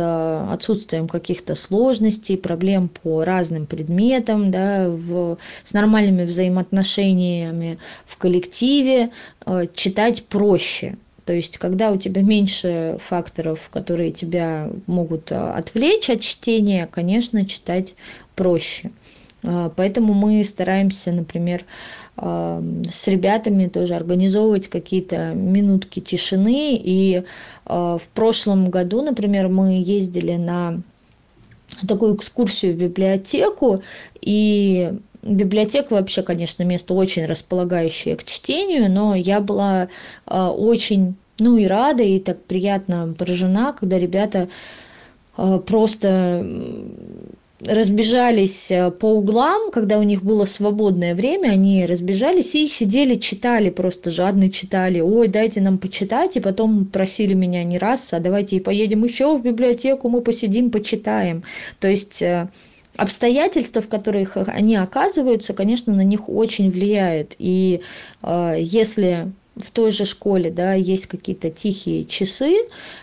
отсутствием 0.52 1.08
каких-то 1.08 1.54
сложностей, 1.54 2.36
проблем 2.36 2.88
по 2.88 3.24
разным 3.24 3.66
предметам, 3.66 4.50
да, 4.50 4.88
в, 4.88 5.38
с 5.62 5.72
нормальными 5.72 6.24
взаимоотношениями 6.24 7.78
в 8.06 8.16
коллективе, 8.16 9.10
э, 9.46 9.66
читать 9.74 10.24
проще. 10.24 10.96
То 11.24 11.32
есть, 11.32 11.58
когда 11.58 11.90
у 11.90 11.96
тебя 11.96 12.22
меньше 12.22 12.98
факторов, 13.00 13.70
которые 13.72 14.12
тебя 14.12 14.68
могут 14.86 15.32
а, 15.32 15.54
отвлечь 15.54 16.10
от 16.10 16.20
чтения, 16.20 16.86
конечно, 16.86 17.46
читать 17.46 17.94
проще. 18.34 18.90
А, 19.44 19.70
поэтому 19.74 20.14
мы 20.14 20.42
стараемся, 20.44 21.12
например, 21.12 21.64
а, 22.16 22.62
с 22.90 23.08
ребятами 23.08 23.68
тоже 23.68 23.94
организовывать 23.94 24.68
какие-то 24.68 25.34
минутки 25.34 26.00
тишины. 26.00 26.80
И 26.82 27.22
в 27.66 28.02
прошлом 28.14 28.70
году, 28.70 29.02
например, 29.02 29.48
мы 29.48 29.82
ездили 29.82 30.36
на 30.36 30.82
такую 31.88 32.14
экскурсию 32.16 32.74
в 32.74 32.76
библиотеку, 32.76 33.82
и 34.20 34.92
библиотека 35.22 35.94
вообще, 35.94 36.22
конечно, 36.22 36.62
место 36.62 36.92
очень 36.92 37.24
располагающее 37.24 38.16
к 38.16 38.24
чтению, 38.24 38.90
но 38.90 39.14
я 39.14 39.40
была 39.40 39.88
очень, 40.26 41.14
ну 41.38 41.56
и 41.56 41.66
рада, 41.66 42.02
и 42.02 42.18
так 42.18 42.42
приятно 42.42 43.14
поражена, 43.16 43.72
когда 43.72 43.98
ребята 43.98 44.48
просто 45.66 46.46
разбежались 47.66 48.70
э, 48.70 48.90
по 48.90 49.06
углам, 49.06 49.70
когда 49.70 49.98
у 49.98 50.02
них 50.02 50.22
было 50.22 50.44
свободное 50.44 51.14
время, 51.14 51.50
они 51.50 51.86
разбежались 51.86 52.54
и 52.54 52.68
сидели, 52.68 53.16
читали, 53.16 53.70
просто 53.70 54.10
жадно 54.10 54.50
читали. 54.50 55.00
Ой, 55.00 55.28
дайте 55.28 55.60
нам 55.60 55.78
почитать, 55.78 56.36
и 56.36 56.40
потом 56.40 56.86
просили 56.86 57.34
меня 57.34 57.64
не 57.64 57.78
раз, 57.78 58.12
а 58.12 58.20
давайте 58.20 58.56
и 58.56 58.60
поедем 58.60 59.04
еще 59.04 59.36
в 59.36 59.42
библиотеку, 59.42 60.08
мы 60.08 60.20
посидим, 60.20 60.70
почитаем. 60.70 61.42
То 61.80 61.88
есть 61.88 62.22
обстоятельства, 62.96 63.82
в 63.82 63.88
которых 63.88 64.36
они 64.36 64.76
оказываются, 64.76 65.52
конечно, 65.52 65.92
на 65.94 66.04
них 66.04 66.28
очень 66.28 66.70
влияет. 66.70 67.34
И 67.38 67.80
э, 68.22 68.56
если 68.58 69.32
в 69.56 69.70
той 69.70 69.90
же 69.92 70.04
школе, 70.04 70.50
да, 70.50 70.74
есть 70.74 71.06
какие-то 71.06 71.50
тихие 71.50 72.04
часы, 72.04 72.56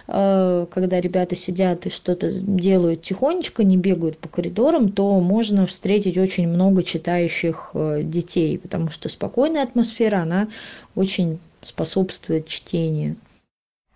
э, 0.08 0.66
когда 0.70 1.00
ребята 1.00 1.36
сидят 1.36 1.86
и 1.86 1.90
что-то 1.90 2.32
делают 2.32 3.04
тихонечко, 3.04 3.64
не 3.64 3.78
бегают 3.78 4.18
по 4.18 4.28
коридорам, 4.28 4.92
то 4.92 5.20
можно 5.20 5.66
встретить 5.66 6.18
очень 6.18 6.48
много 6.48 6.84
читающих 6.84 7.72
э, 7.74 8.02
детей, 8.04 8.58
потому 8.58 8.90
что 8.90 9.08
спокойная 9.08 9.64
атмосфера, 9.64 10.18
она 10.18 10.50
очень 10.96 11.40
способствует 11.62 12.48
чтению. 12.48 13.16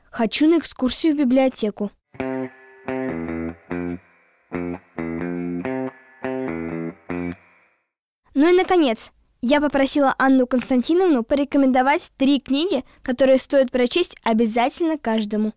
Хочу 0.09 0.47
на 0.47 0.59
экскурсию 0.59 1.13
в 1.13 1.17
библиотеку. 1.17 1.91
Ну 8.33 8.49
и, 8.49 8.57
наконец, 8.57 9.11
я 9.47 9.61
попросила 9.61 10.15
Анну 10.17 10.47
Константиновну 10.47 11.21
порекомендовать 11.23 12.11
три 12.17 12.39
книги, 12.39 12.83
которые 13.03 13.37
стоит 13.37 13.69
прочесть 13.69 14.17
обязательно 14.23 14.97
каждому. 14.97 15.53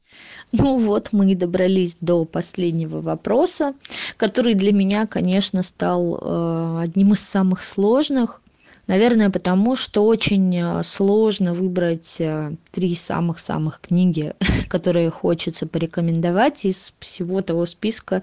Ну 0.52 0.76
вот, 0.76 1.08
мы 1.12 1.32
и 1.32 1.34
добрались 1.34 1.96
до 2.02 2.26
последнего 2.26 3.00
вопроса, 3.00 3.72
который 4.18 4.52
для 4.52 4.74
меня, 4.74 5.06
конечно, 5.06 5.62
стал 5.62 6.18
э, 6.20 6.80
одним 6.82 7.14
из 7.14 7.20
самых 7.20 7.62
сложных. 7.62 8.42
Наверное, 8.88 9.30
потому 9.30 9.74
что 9.74 10.04
очень 10.04 10.54
э, 10.54 10.82
сложно 10.82 11.54
выбрать 11.54 12.20
э, 12.20 12.56
три 12.70 12.94
самых-самых 12.94 13.80
книги, 13.80 14.34
которые 14.68 15.08
хочется 15.08 15.66
порекомендовать 15.66 16.66
из 16.66 16.92
всего 16.98 17.40
того 17.40 17.64
списка 17.64 18.20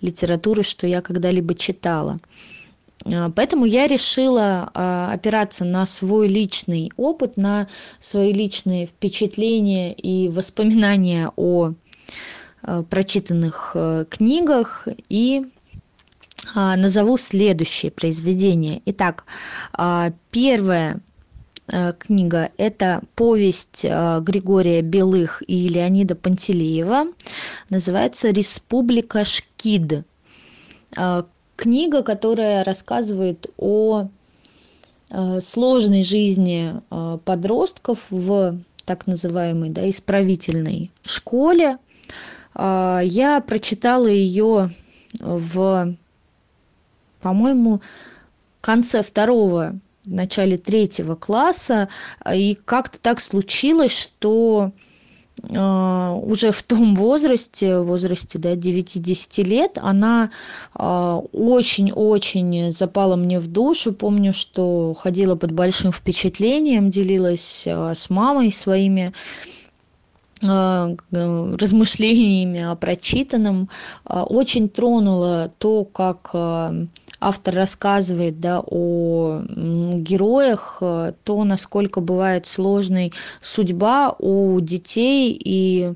литературы, 0.00 0.64
что 0.64 0.88
я 0.88 1.00
когда-либо 1.02 1.54
читала. 1.54 2.18
А, 3.06 3.30
поэтому 3.30 3.64
я 3.64 3.86
решила 3.86 4.70
а, 4.74 5.12
опираться 5.12 5.64
на 5.64 5.86
свой 5.86 6.28
личный 6.28 6.90
опыт, 6.96 7.36
на 7.36 7.68
свои 8.00 8.32
личные 8.32 8.86
впечатления 8.86 9.92
и 9.92 10.28
воспоминания 10.28 11.30
о 11.36 11.72
а, 12.62 12.82
прочитанных 12.82 13.76
книгах 14.08 14.88
и 15.08 15.46
назову 16.54 17.16
следующие 17.16 17.90
произведения. 17.90 18.82
Итак, 18.84 19.24
первая 20.30 21.00
книга– 21.98 22.50
это 22.58 23.00
повесть 23.14 23.84
Григория 23.84 24.82
Белых 24.82 25.42
и 25.46 25.68
Леонида 25.68 26.16
Пантелеева. 26.16 27.06
Называется 27.70 28.28
«Республика 28.28 29.24
Шкид» 29.24 30.04
книга, 31.56 32.02
которая 32.02 32.64
рассказывает 32.64 33.46
о 33.56 34.08
э, 35.10 35.40
сложной 35.40 36.04
жизни 36.04 36.74
э, 36.90 37.18
подростков 37.24 38.06
в 38.10 38.58
так 38.84 39.06
называемой 39.06 39.70
да, 39.70 39.88
исправительной 39.88 40.90
школе. 41.04 41.78
А, 42.54 43.00
я 43.02 43.40
прочитала 43.40 44.06
ее 44.06 44.70
в, 45.20 45.96
по-моему, 47.20 47.80
конце 48.60 49.02
второго, 49.02 49.78
в 50.04 50.12
начале 50.12 50.58
третьего 50.58 51.14
класса, 51.14 51.88
и 52.30 52.58
как-то 52.64 52.98
так 52.98 53.20
случилось, 53.20 53.96
что 53.96 54.72
уже 55.42 56.52
в 56.52 56.62
том 56.62 56.94
возрасте, 56.94 57.78
в 57.78 57.86
возрасте 57.86 58.38
да, 58.38 58.54
9-10 58.54 59.42
лет, 59.42 59.78
она 59.82 60.30
очень-очень 60.74 62.70
запала 62.70 63.16
мне 63.16 63.40
в 63.40 63.48
душу. 63.48 63.92
Помню, 63.92 64.32
что 64.32 64.94
ходила 64.98 65.34
под 65.34 65.50
большим 65.52 65.92
впечатлением, 65.92 66.88
делилась 66.88 67.66
с 67.66 68.10
мамой 68.10 68.52
своими 68.52 69.12
размышлениями 70.40 72.62
о 72.62 72.76
прочитанном. 72.76 73.68
Очень 74.04 74.68
тронуло 74.68 75.50
то, 75.58 75.84
как 75.84 76.30
автор 77.24 77.54
рассказывает 77.54 78.38
да, 78.38 78.60
о 78.60 79.42
героях, 79.48 80.78
э, 80.80 81.12
то, 81.24 81.44
насколько 81.44 82.00
бывает 82.00 82.46
сложной 82.46 83.12
судьба 83.40 84.14
у 84.18 84.60
детей. 84.60 85.40
И 85.42 85.94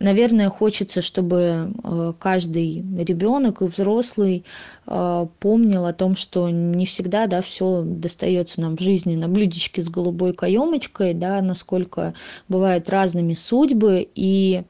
наверное, 0.00 0.48
хочется, 0.48 1.02
чтобы 1.02 1.72
э, 1.84 2.12
каждый 2.18 2.84
ребенок 3.04 3.60
и 3.60 3.66
взрослый 3.66 4.44
э, 4.86 5.26
помнил 5.38 5.84
о 5.84 5.92
том, 5.92 6.16
что 6.16 6.48
не 6.48 6.86
всегда, 6.86 7.26
да, 7.26 7.42
все 7.42 7.82
достается 7.84 8.62
нам 8.62 8.76
в 8.76 8.80
жизни 8.80 9.14
на 9.16 9.28
блюдечке 9.28 9.82
с 9.82 9.88
голубой 9.90 10.32
каемочкой, 10.32 11.12
да, 11.12 11.42
насколько 11.42 12.14
бывают 12.48 12.88
разными 12.88 13.34
судьбы. 13.34 14.08
И 14.14 14.62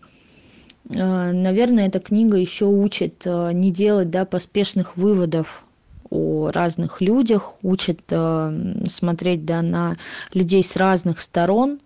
наверное, 0.89 1.89
эта 1.89 2.01
книга 2.01 2.37
еще 2.37 2.67
учит 2.67 3.23
а, 3.27 3.53
не 3.53 3.71
делать 3.71 4.11
да, 4.11 4.25
поспешных 4.25 4.97
выводов 4.97 5.65
о 6.11 6.51
разных 6.53 7.01
людях, 7.01 7.55
учит 7.63 8.01
а, 8.11 8.53
смотреть 8.87 9.45
да, 9.45 9.63
на 9.63 9.97
людей 10.33 10.63
с 10.63 10.77
разных 10.77 11.21
сторон, 11.21 11.81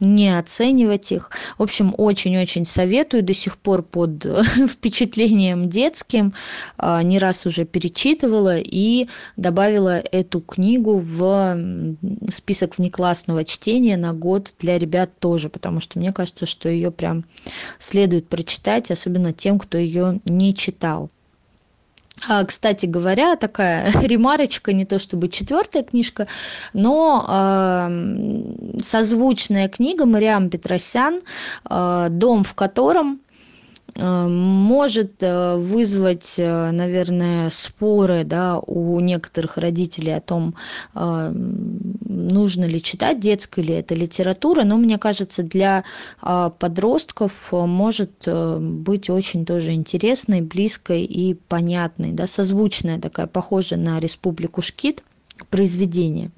не 0.00 0.36
оценивать 0.38 1.12
их. 1.12 1.30
В 1.58 1.62
общем, 1.62 1.94
очень-очень 1.96 2.64
советую, 2.64 3.22
до 3.22 3.34
сих 3.34 3.58
пор 3.58 3.82
под 3.82 4.24
впечатлением 4.68 5.68
детским, 5.68 6.32
а, 6.76 7.02
не 7.02 7.18
раз 7.18 7.46
уже 7.46 7.64
перечитывала 7.64 8.58
и 8.58 9.08
добавила 9.36 9.98
эту 9.98 10.40
книгу 10.40 10.98
в 10.98 11.58
список 12.30 12.78
внеклассного 12.78 13.44
чтения 13.44 13.96
на 13.96 14.12
год 14.12 14.54
для 14.58 14.78
ребят 14.78 15.10
тоже, 15.18 15.48
потому 15.48 15.80
что 15.80 15.98
мне 15.98 16.12
кажется, 16.12 16.46
что 16.46 16.68
ее 16.68 16.90
прям 16.90 17.24
следует 17.78 18.28
прочитать, 18.28 18.90
особенно 18.90 19.32
тем, 19.32 19.58
кто 19.58 19.78
ее 19.78 20.20
не 20.24 20.54
читал. 20.54 21.10
А, 22.28 22.44
кстати 22.44 22.86
говоря, 22.86 23.36
такая 23.36 23.90
ремарочка, 24.02 24.72
не 24.72 24.84
то 24.84 24.98
чтобы 24.98 25.28
четвертая 25.28 25.82
книжка, 25.82 26.26
но 26.72 27.24
э, 27.28 28.80
созвучная 28.82 29.68
книга 29.68 30.06
Мариам 30.06 30.48
Петросян 30.50 31.20
э, 31.68 32.06
«Дом, 32.10 32.44
в 32.44 32.54
котором» 32.54 33.20
Э, 33.98 34.26
может 34.28 35.22
э, 35.22 35.56
вызвать, 35.56 36.36
э, 36.38 36.70
наверное, 36.70 37.50
споры 37.50 38.24
да, 38.24 38.58
у 38.58 39.00
некоторых 39.00 39.56
родителей 39.56 40.14
о 40.16 40.20
том, 40.20 40.54
нужно 42.16 42.64
ли 42.64 42.82
читать 42.82 43.20
детская 43.20 43.62
ли 43.62 43.74
это 43.74 43.94
литература, 43.94 44.64
но 44.64 44.76
мне 44.76 44.98
кажется, 44.98 45.42
для 45.42 45.84
подростков 46.20 47.52
может 47.52 48.26
быть 48.26 49.10
очень 49.10 49.44
тоже 49.44 49.72
интересной, 49.72 50.40
близкой 50.40 51.04
и 51.04 51.34
понятной, 51.34 52.12
да, 52.12 52.26
созвучная 52.26 53.00
такая, 53.00 53.26
похожая 53.26 53.78
на 53.78 54.00
«Республику 54.00 54.62
Шкит» 54.62 55.02
произведение. 55.50 56.30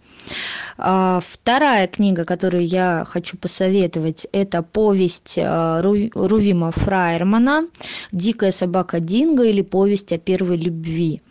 А, 0.77 1.21
вторая 1.25 1.87
книга, 1.87 2.25
которую 2.25 2.67
я 2.67 3.05
хочу 3.07 3.37
посоветовать, 3.37 4.27
это 4.33 4.63
повесть 4.63 5.39
а, 5.41 5.81
Рувима 5.83 6.71
Фраермана 6.73 7.67
«Дикая 8.13 8.53
собака 8.53 9.01
Динго» 9.01 9.45
или 9.45 9.63
«Повесть 9.63 10.13
о 10.13 10.19
первой 10.19 10.57
любви». 10.57 11.23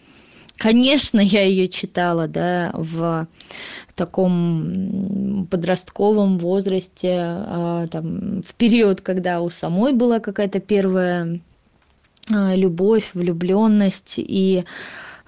Конечно, 0.57 1.19
я 1.19 1.43
ее 1.43 1.67
читала, 1.67 2.27
да, 2.27 2.71
в 2.73 3.27
таком 3.95 5.47
подростковом 5.49 6.37
возрасте, 6.37 7.15
а, 7.19 7.87
там, 7.87 8.41
в 8.41 8.55
период, 8.55 9.01
когда 9.01 9.41
у 9.41 9.49
самой 9.49 9.93
была 9.93 10.19
какая-то 10.19 10.59
первая 10.59 11.39
любовь, 12.29 13.11
влюбленность, 13.13 14.15
и 14.17 14.65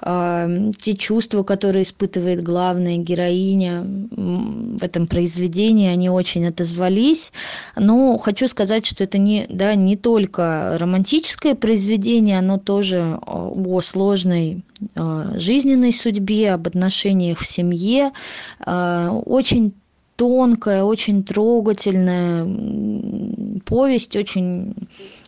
те 0.01 0.95
чувства, 0.95 1.43
которые 1.43 1.83
испытывает 1.83 2.41
главная 2.41 2.97
героиня 2.97 3.83
в 3.83 4.81
этом 4.81 5.07
произведении, 5.07 5.89
они 5.89 6.09
очень 6.09 6.47
отозвались. 6.47 7.33
Но 7.75 8.17
хочу 8.17 8.47
сказать, 8.47 8.85
что 8.85 9.03
это 9.03 9.17
не, 9.17 9.45
да, 9.49 9.75
не 9.75 9.97
только 9.97 10.77
романтическое 10.79 11.53
произведение, 11.55 12.39
оно 12.39 12.57
тоже 12.57 13.19
о 13.25 13.81
сложной 13.81 14.63
жизненной 15.35 15.91
судьбе, 15.91 16.53
об 16.53 16.67
отношениях 16.67 17.39
в 17.39 17.45
семье. 17.45 18.11
Очень 18.65 19.73
тонкая, 20.15 20.83
очень 20.83 21.23
трогательная 21.23 22.45
повесть, 23.65 24.15
очень, 24.17 24.73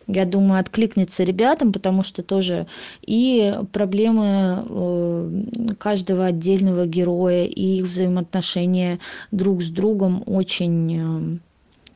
я 0.06 0.24
думаю, 0.24 0.60
откликнется 0.60 1.24
ребятам, 1.24 1.72
потому 1.72 2.02
что 2.02 2.22
тоже 2.22 2.66
и 3.02 3.54
проблемы 3.72 4.64
э, 4.68 5.74
каждого 5.78 6.26
отдельного 6.26 6.86
героя, 6.86 7.44
и 7.44 7.78
их 7.78 7.84
взаимоотношения 7.84 8.98
друг 9.30 9.62
с 9.62 9.70
другом 9.70 10.22
очень 10.26 10.98
э, 10.98 11.38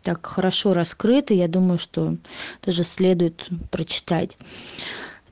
так 0.02 0.24
хорошо 0.24 0.72
раскрыты. 0.72 1.34
Я 1.34 1.48
думаю, 1.48 1.78
что 1.78 2.16
тоже 2.60 2.84
следует 2.84 3.48
прочитать. 3.70 4.38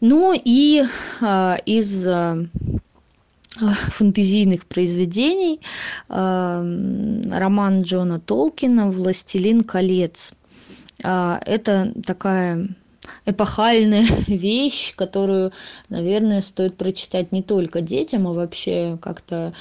Ну 0.00 0.34
и 0.34 0.82
э, 1.20 1.56
из 1.66 2.08
фэнтезийных 3.56 4.66
произведений 4.66 5.60
роман 6.08 7.82
Джона 7.82 8.18
Толкина 8.18 8.90
«Властелин 8.90 9.60
колец». 9.60 10.34
А, 11.02 11.40
это 11.44 11.92
такая 12.06 12.68
эпохальная 13.26 14.04
вещь, 14.26 14.94
которую, 14.94 15.52
наверное, 15.88 16.40
стоит 16.40 16.76
прочитать 16.76 17.32
не 17.32 17.42
только 17.42 17.80
детям, 17.80 18.26
а 18.26 18.32
вообще 18.32 18.98
как-то 19.00 19.52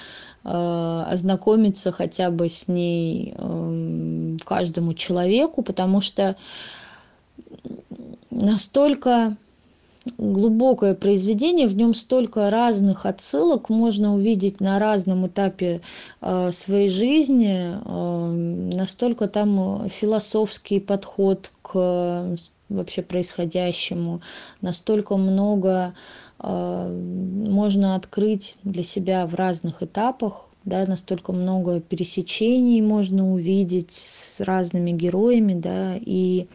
э, 0.43 1.03
ознакомиться 1.09 1.91
хотя 1.91 2.29
бы 2.31 2.49
с 2.49 2.67
ней 2.67 3.33
э, 3.37 4.37
каждому 4.45 4.93
человеку, 4.93 5.61
потому 5.61 6.01
что 6.01 6.35
настолько 8.31 9.35
глубокое 10.17 10.95
произведение, 10.95 11.67
в 11.67 11.75
нем 11.75 11.93
столько 11.93 12.49
разных 12.49 13.05
отсылок 13.05 13.69
можно 13.69 14.13
увидеть 14.15 14.59
на 14.59 14.79
разном 14.79 15.27
этапе 15.27 15.81
э, 16.21 16.51
своей 16.51 16.89
жизни, 16.89 17.71
э, 17.73 18.75
настолько 18.75 19.27
там 19.27 19.87
философский 19.89 20.79
подход 20.79 21.51
к 21.61 22.35
вообще 22.69 23.01
происходящему, 23.01 24.21
настолько 24.61 25.15
много 25.15 25.93
э, 26.39 27.45
можно 27.47 27.95
открыть 27.95 28.55
для 28.63 28.83
себя 28.83 29.25
в 29.25 29.35
разных 29.35 29.83
этапах, 29.83 30.49
да, 30.65 30.85
настолько 30.85 31.33
много 31.33 31.81
пересечений 31.81 32.81
можно 32.81 33.31
увидеть 33.31 33.91
с 33.91 34.41
разными 34.41 34.91
героями, 34.91 35.53
да, 35.53 35.95
и 35.99 36.47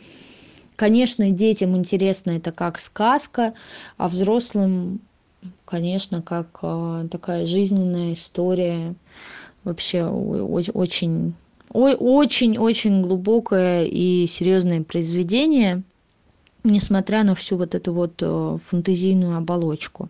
Конечно, 0.78 1.28
детям 1.32 1.76
интересно 1.76 2.30
это 2.30 2.52
как 2.52 2.78
сказка, 2.78 3.52
а 3.96 4.06
взрослым, 4.06 5.00
конечно, 5.64 6.22
как 6.22 6.60
а, 6.62 7.08
такая 7.08 7.46
жизненная 7.46 8.12
история. 8.12 8.94
Вообще 9.64 10.04
очень 10.04 11.34
очень-очень 11.72 13.02
глубокое 13.02 13.86
и 13.86 14.28
серьезное 14.28 14.84
произведение, 14.84 15.82
несмотря 16.62 17.24
на 17.24 17.34
всю 17.34 17.56
вот 17.56 17.74
эту 17.74 17.92
вот 17.92 18.12
э, 18.20 18.58
фантазийную 18.64 19.36
оболочку. 19.36 20.08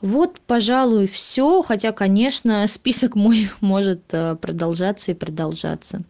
Вот, 0.00 0.40
пожалуй, 0.48 1.06
все, 1.06 1.62
хотя, 1.62 1.92
конечно, 1.92 2.66
список 2.66 3.14
мой 3.14 3.48
может 3.60 4.02
э, 4.10 4.34
продолжаться 4.40 5.12
и 5.12 5.14
продолжаться. 5.14 6.02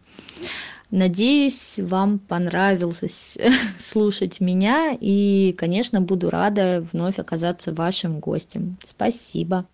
Надеюсь, 0.95 1.79
вам 1.79 2.19
понравилось 2.19 3.39
слушать 3.79 4.39
меня, 4.39 4.95
и, 5.01 5.55
конечно, 5.57 6.01
буду 6.01 6.29
рада 6.29 6.85
вновь 6.91 7.17
оказаться 7.17 7.73
вашим 7.73 8.19
гостем. 8.19 8.77
Спасибо. 8.83 9.65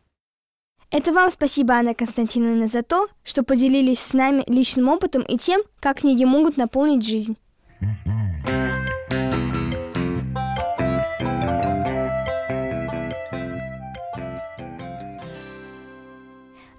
Это 0.92 1.12
вам 1.12 1.30
спасибо, 1.30 1.74
Анна 1.74 1.94
Константиновна, 1.94 2.68
за 2.68 2.84
то, 2.84 3.10
что 3.26 3.44
поделились 3.44 4.00
с 4.00 4.14
нами 4.14 4.46
личным 4.48 4.88
опытом 4.88 5.24
и 5.24 5.38
тем, 5.38 5.62
как 5.82 6.00
книги 6.00 6.24
могут 6.24 6.56
наполнить 6.56 7.06
жизнь. 7.06 7.36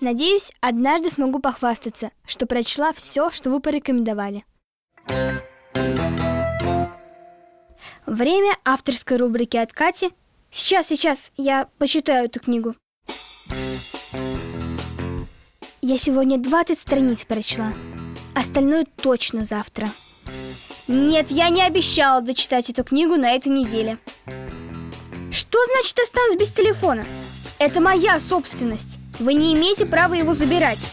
Надеюсь, 0.00 0.50
однажды 0.60 1.10
смогу 1.10 1.40
похвастаться, 1.40 2.10
что 2.24 2.46
прочла 2.46 2.92
все, 2.94 3.30
что 3.30 3.50
вы 3.50 3.60
порекомендовали. 3.60 4.44
Время 8.06 8.56
авторской 8.64 9.18
рубрики 9.18 9.58
от 9.58 9.72
Кати. 9.72 10.10
Сейчас, 10.50 10.88
сейчас, 10.88 11.32
я 11.36 11.68
почитаю 11.78 12.26
эту 12.26 12.40
книгу. 12.40 12.74
Я 15.82 15.98
сегодня 15.98 16.38
20 16.38 16.78
страниц 16.78 17.24
прочла. 17.24 17.72
Остальное 18.34 18.86
точно 18.96 19.44
завтра. 19.44 19.88
Нет, 20.88 21.30
я 21.30 21.50
не 21.50 21.62
обещала 21.62 22.20
дочитать 22.20 22.70
эту 22.70 22.84
книгу 22.84 23.16
на 23.16 23.32
этой 23.32 23.48
неделе. 23.48 23.98
Что 25.30 25.58
значит 25.66 25.98
останусь 25.98 26.38
без 26.38 26.50
телефона? 26.52 27.04
Это 27.58 27.80
моя 27.80 28.18
собственность. 28.18 28.98
Вы 29.20 29.34
не 29.34 29.52
имеете 29.54 29.84
права 29.84 30.14
его 30.14 30.32
забирать. 30.32 30.90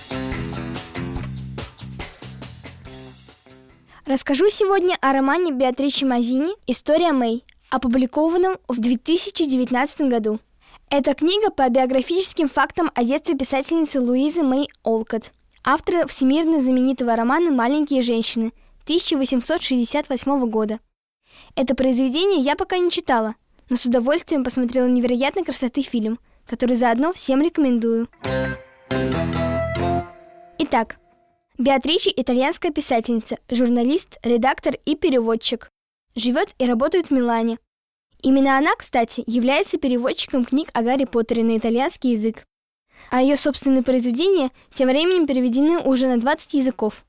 Расскажу 4.05 4.49
сегодня 4.49 4.97
о 4.99 5.13
романе 5.13 5.53
Беатричи 5.53 6.03
Мазини 6.03 6.51
«История 6.67 7.13
Мэй», 7.13 7.45
опубликованном 7.69 8.57
в 8.67 8.81
2019 8.81 10.01
году. 10.01 10.41
Эта 10.89 11.13
книга 11.13 11.51
по 11.51 11.69
биографическим 11.69 12.49
фактам 12.49 12.91
о 12.95 13.05
детстве 13.05 13.37
писательницы 13.37 14.01
Луизы 14.01 14.43
Мэй 14.43 14.67
Олкот, 14.83 15.31
автора 15.63 16.05
всемирно 16.05 16.61
знаменитого 16.61 17.15
романа 17.15 17.51
«Маленькие 17.51 18.01
женщины» 18.01 18.51
1868 18.83 20.49
года. 20.49 20.79
Это 21.55 21.75
произведение 21.75 22.41
я 22.41 22.57
пока 22.57 22.77
не 22.77 22.91
читала, 22.91 23.35
но 23.69 23.77
с 23.77 23.85
удовольствием 23.85 24.43
посмотрела 24.43 24.87
невероятной 24.87 25.45
красоты 25.45 25.81
фильм, 25.81 26.19
который 26.47 26.75
заодно 26.75 27.13
всем 27.13 27.41
рекомендую. 27.41 28.07
Итак, 30.59 30.97
Беатричи– 31.57 32.13
итальянская 32.15 32.71
писательница, 32.71 33.39
журналист, 33.49 34.19
редактор 34.21 34.75
и 34.85 34.95
переводчик. 34.95 35.71
Живет 36.15 36.49
и 36.59 36.67
работает 36.67 37.07
в 37.07 37.11
Милане. 37.11 37.57
Именно 38.21 38.57
она, 38.57 38.75
кстати, 38.75 39.23
является 39.25 39.79
переводчиком 39.79 40.45
книг 40.45 40.69
о 40.73 40.83
Гарри 40.83 41.05
Поттере 41.05 41.43
на 41.43 41.57
итальянский 41.57 42.11
язык. 42.11 42.45
А 43.09 43.21
ее 43.21 43.37
собственные 43.37 43.83
произведения 43.83 44.51
тем 44.71 44.89
временем 44.89 45.25
переведены 45.25 45.79
уже 45.79 46.07
на 46.07 46.19
20 46.19 46.53
языков. 46.53 47.03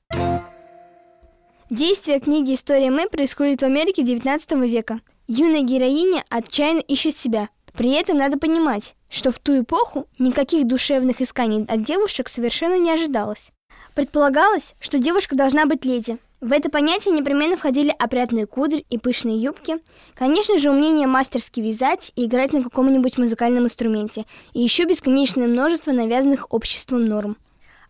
Действие 1.69 2.19
книги 2.19 2.55
«История 2.55 2.91
Мэй» 2.91 3.09
происходит 3.09 3.61
в 3.61 3.65
Америке 3.67 4.03
XIX 4.03 4.67
века. 4.67 5.01
Юная 5.27 5.61
героиня 5.61 6.25
отчаянно 6.31 6.81
ищет 6.81 7.19
себя. 7.19 7.51
При 7.75 7.93
этом 7.93 8.17
надо 8.17 8.39
понимать, 8.39 8.95
что 9.09 9.31
в 9.33 9.39
ту 9.39 9.61
эпоху 9.61 10.07
никаких 10.19 10.67
душевных 10.67 11.21
исканий 11.21 11.65
от 11.65 11.83
девушек 11.83 12.29
совершенно 12.29 12.79
не 12.79 12.91
ожидалось. 12.91 13.53
Предполагалось, 13.95 14.75
что 14.79 14.99
девушка 14.99 15.37
должна 15.37 15.67
быть 15.67 15.85
леди. 15.85 16.19
В 16.41 16.53
это 16.53 16.71
понятие 16.71 17.15
непременно 17.15 17.57
входили 17.57 17.93
опрятные 17.99 18.47
кудри 18.47 18.87
и 18.89 18.97
пышные 18.97 19.39
юбки, 19.39 19.79
конечно 20.15 20.57
же, 20.59 20.71
умение 20.71 21.09
мастерски 21.09 21.59
вязать 21.59 22.13
и 22.15 22.27
играть 22.27 22.53
на 22.53 22.63
каком-нибудь 22.63 23.19
музыкальном 23.19 23.65
инструменте, 23.65 24.25
и 24.53 24.63
еще 24.63 24.85
бесконечное 24.85 25.49
множество 25.49 25.91
навязанных 25.91 26.47
обществом 26.51 27.07
норм. 27.07 27.37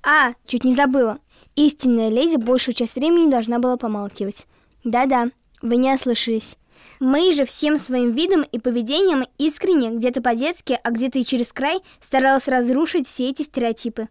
А, 0.02 0.32
чуть 0.46 0.64
не 0.64 0.74
забыла. 0.74 1.18
Истинная 1.56 2.08
леди 2.08 2.36
большую 2.36 2.74
часть 2.74 2.94
времени 2.94 3.30
должна 3.30 3.58
была 3.58 3.76
помалкивать. 3.76 4.46
Да-да, 4.84 5.30
вы 5.60 5.76
не 5.76 5.92
ослышались. 5.92 6.56
Мы 7.00 7.32
же 7.32 7.44
всем 7.44 7.76
своим 7.76 8.12
видом 8.12 8.42
и 8.42 8.58
поведением 8.58 9.24
искренне, 9.38 9.90
где-то 9.90 10.20
по-детски, 10.20 10.78
а 10.82 10.90
где-то 10.90 11.18
и 11.18 11.24
через 11.24 11.52
край, 11.52 11.80
старалась 12.00 12.48
разрушить 12.48 13.06
все 13.06 13.28
эти 13.28 13.42
стереотипы. 13.42 14.08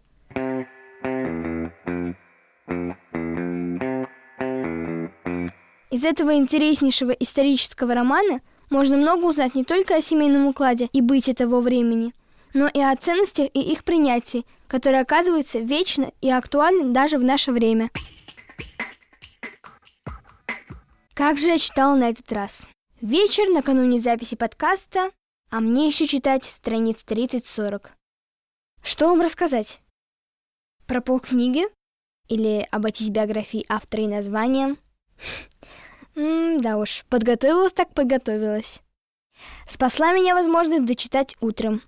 Из 5.90 6.04
этого 6.04 6.34
интереснейшего 6.34 7.10
исторического 7.12 7.94
романа 7.94 8.40
можно 8.70 8.96
много 8.96 9.24
узнать 9.24 9.54
не 9.54 9.64
только 9.64 9.96
о 9.96 10.00
семейном 10.00 10.46
укладе 10.46 10.88
и 10.92 11.00
быте 11.00 11.34
того 11.34 11.60
времени, 11.60 12.12
но 12.54 12.68
и 12.68 12.80
о 12.80 12.94
ценностях 12.94 13.48
и 13.54 13.60
их 13.60 13.84
принятии, 13.84 14.44
которое 14.66 15.00
оказывается 15.00 15.58
вечно 15.58 16.12
и 16.20 16.30
актуально 16.30 16.92
даже 16.92 17.18
в 17.18 17.24
наше 17.24 17.52
время. 17.52 17.90
Как 21.18 21.36
же 21.36 21.48
я 21.48 21.58
читала 21.58 21.96
на 21.96 22.10
этот 22.10 22.30
раз? 22.30 22.68
Вечер 23.00 23.52
накануне 23.52 23.98
записи 23.98 24.36
подкаста, 24.36 25.10
а 25.50 25.58
мне 25.58 25.88
еще 25.88 26.06
читать 26.06 26.44
страниц 26.44 26.98
30-40. 27.04 27.88
Что 28.84 29.08
вам 29.08 29.20
рассказать? 29.20 29.80
Про 30.86 31.00
полкниги? 31.00 31.64
Или 32.28 32.68
обойтись 32.70 33.10
биографией 33.10 33.66
автора 33.68 34.04
и 34.04 34.06
названием? 34.06 34.78
Да 36.14 36.76
уж, 36.76 37.04
подготовилась 37.08 37.72
так 37.72 37.92
подготовилась. 37.94 38.82
Спасла 39.66 40.12
меня 40.12 40.36
возможность 40.36 40.84
дочитать 40.84 41.36
утром. 41.40 41.82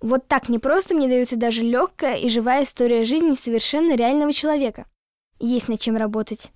Вот 0.00 0.26
так 0.26 0.48
не 0.48 0.58
просто 0.58 0.96
мне 0.96 1.06
дается 1.06 1.36
даже 1.36 1.62
легкая 1.62 2.16
и 2.16 2.28
живая 2.28 2.64
история 2.64 3.04
жизни 3.04 3.36
совершенно 3.36 3.94
реального 3.94 4.32
человека. 4.32 4.88
Есть 5.38 5.68
над 5.68 5.80
чем 5.80 5.96
работать. 5.96 6.50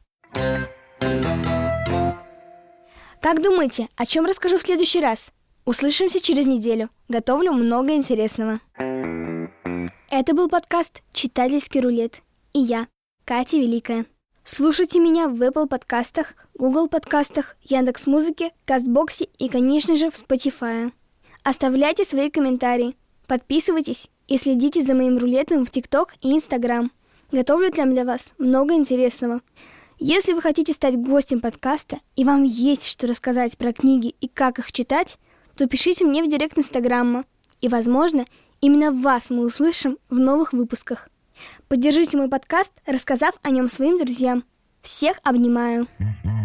Как 3.23 3.41
думаете, 3.41 3.89
о 3.95 4.05
чем 4.05 4.27
расскажу 4.27 4.59
в 4.59 4.63
следующий 4.63 5.01
раз? 5.01 5.31
Услышимся 5.65 6.19
через 6.19 6.45
неделю. 6.47 6.91
Готовлю 7.09 7.53
много 7.53 7.95
интересного. 7.95 8.59
Это 10.11 10.35
был 10.35 10.49
подкаст 10.49 11.03
«Читательский 11.13 11.81
рулет». 11.81 12.21
И 12.53 12.59
я, 12.59 12.89
Катя 13.25 13.59
Великая. 13.59 14.07
Слушайте 14.43 14.99
меня 14.99 15.29
в 15.29 15.41
Apple 15.41 15.69
подкастах, 15.69 16.35
Google 16.55 16.89
подкастах, 16.89 17.55
Яндекс 17.63 18.09
Музыке, 18.09 18.51
Кастбоксе 18.65 19.29
и, 19.39 19.49
конечно 19.49 19.95
же, 19.95 20.11
в 20.11 20.15
Spotify. 20.15 20.91
Оставляйте 21.45 22.05
свои 22.05 22.29
комментарии, 22.29 22.97
подписывайтесь 23.29 24.11
и 24.27 24.37
следите 24.37 24.83
за 24.83 24.97
моим 24.97 25.17
рулетом 25.17 25.65
в 25.65 25.71
TikTok 25.71 26.09
и 26.23 26.37
Instagram. 26.37 26.91
Готовлю 27.31 27.71
там 27.71 27.93
для 27.93 28.05
вас 28.05 28.35
много 28.39 28.75
интересного. 28.75 29.43
Если 30.05 30.33
вы 30.33 30.43
хотите 30.43 30.73
стать 30.73 30.97
гостем 30.97 31.41
подкаста 31.41 31.99
и 32.17 32.25
вам 32.25 32.43
есть 32.43 32.89
что 32.89 33.07
рассказать 33.07 33.57
про 33.57 33.73
книги 33.73 34.17
и 34.21 34.27
как 34.27 34.59
их 34.59 34.73
читать, 34.73 35.17
то 35.57 35.69
пишите 35.69 36.05
мне 36.05 36.25
в 36.25 36.29
директ 36.29 36.59
Инстаграма. 36.59 37.25
И, 37.61 37.69
возможно, 37.69 38.25
именно 38.61 38.91
вас 38.91 39.31
мы 39.31 39.47
услышим 39.47 39.99
в 40.11 40.19
новых 40.19 40.53
выпусках. 40.53 41.09
Поддержите 41.69 42.17
мой 42.17 42.29
подкаст, 42.29 42.73
рассказав 42.85 43.35
о 43.45 43.51
нем 43.51 43.69
своим 43.69 43.97
друзьям. 43.97 44.43
Всех 44.83 45.21
обнимаю. 45.23 45.87
Mm-hmm. 46.01 46.42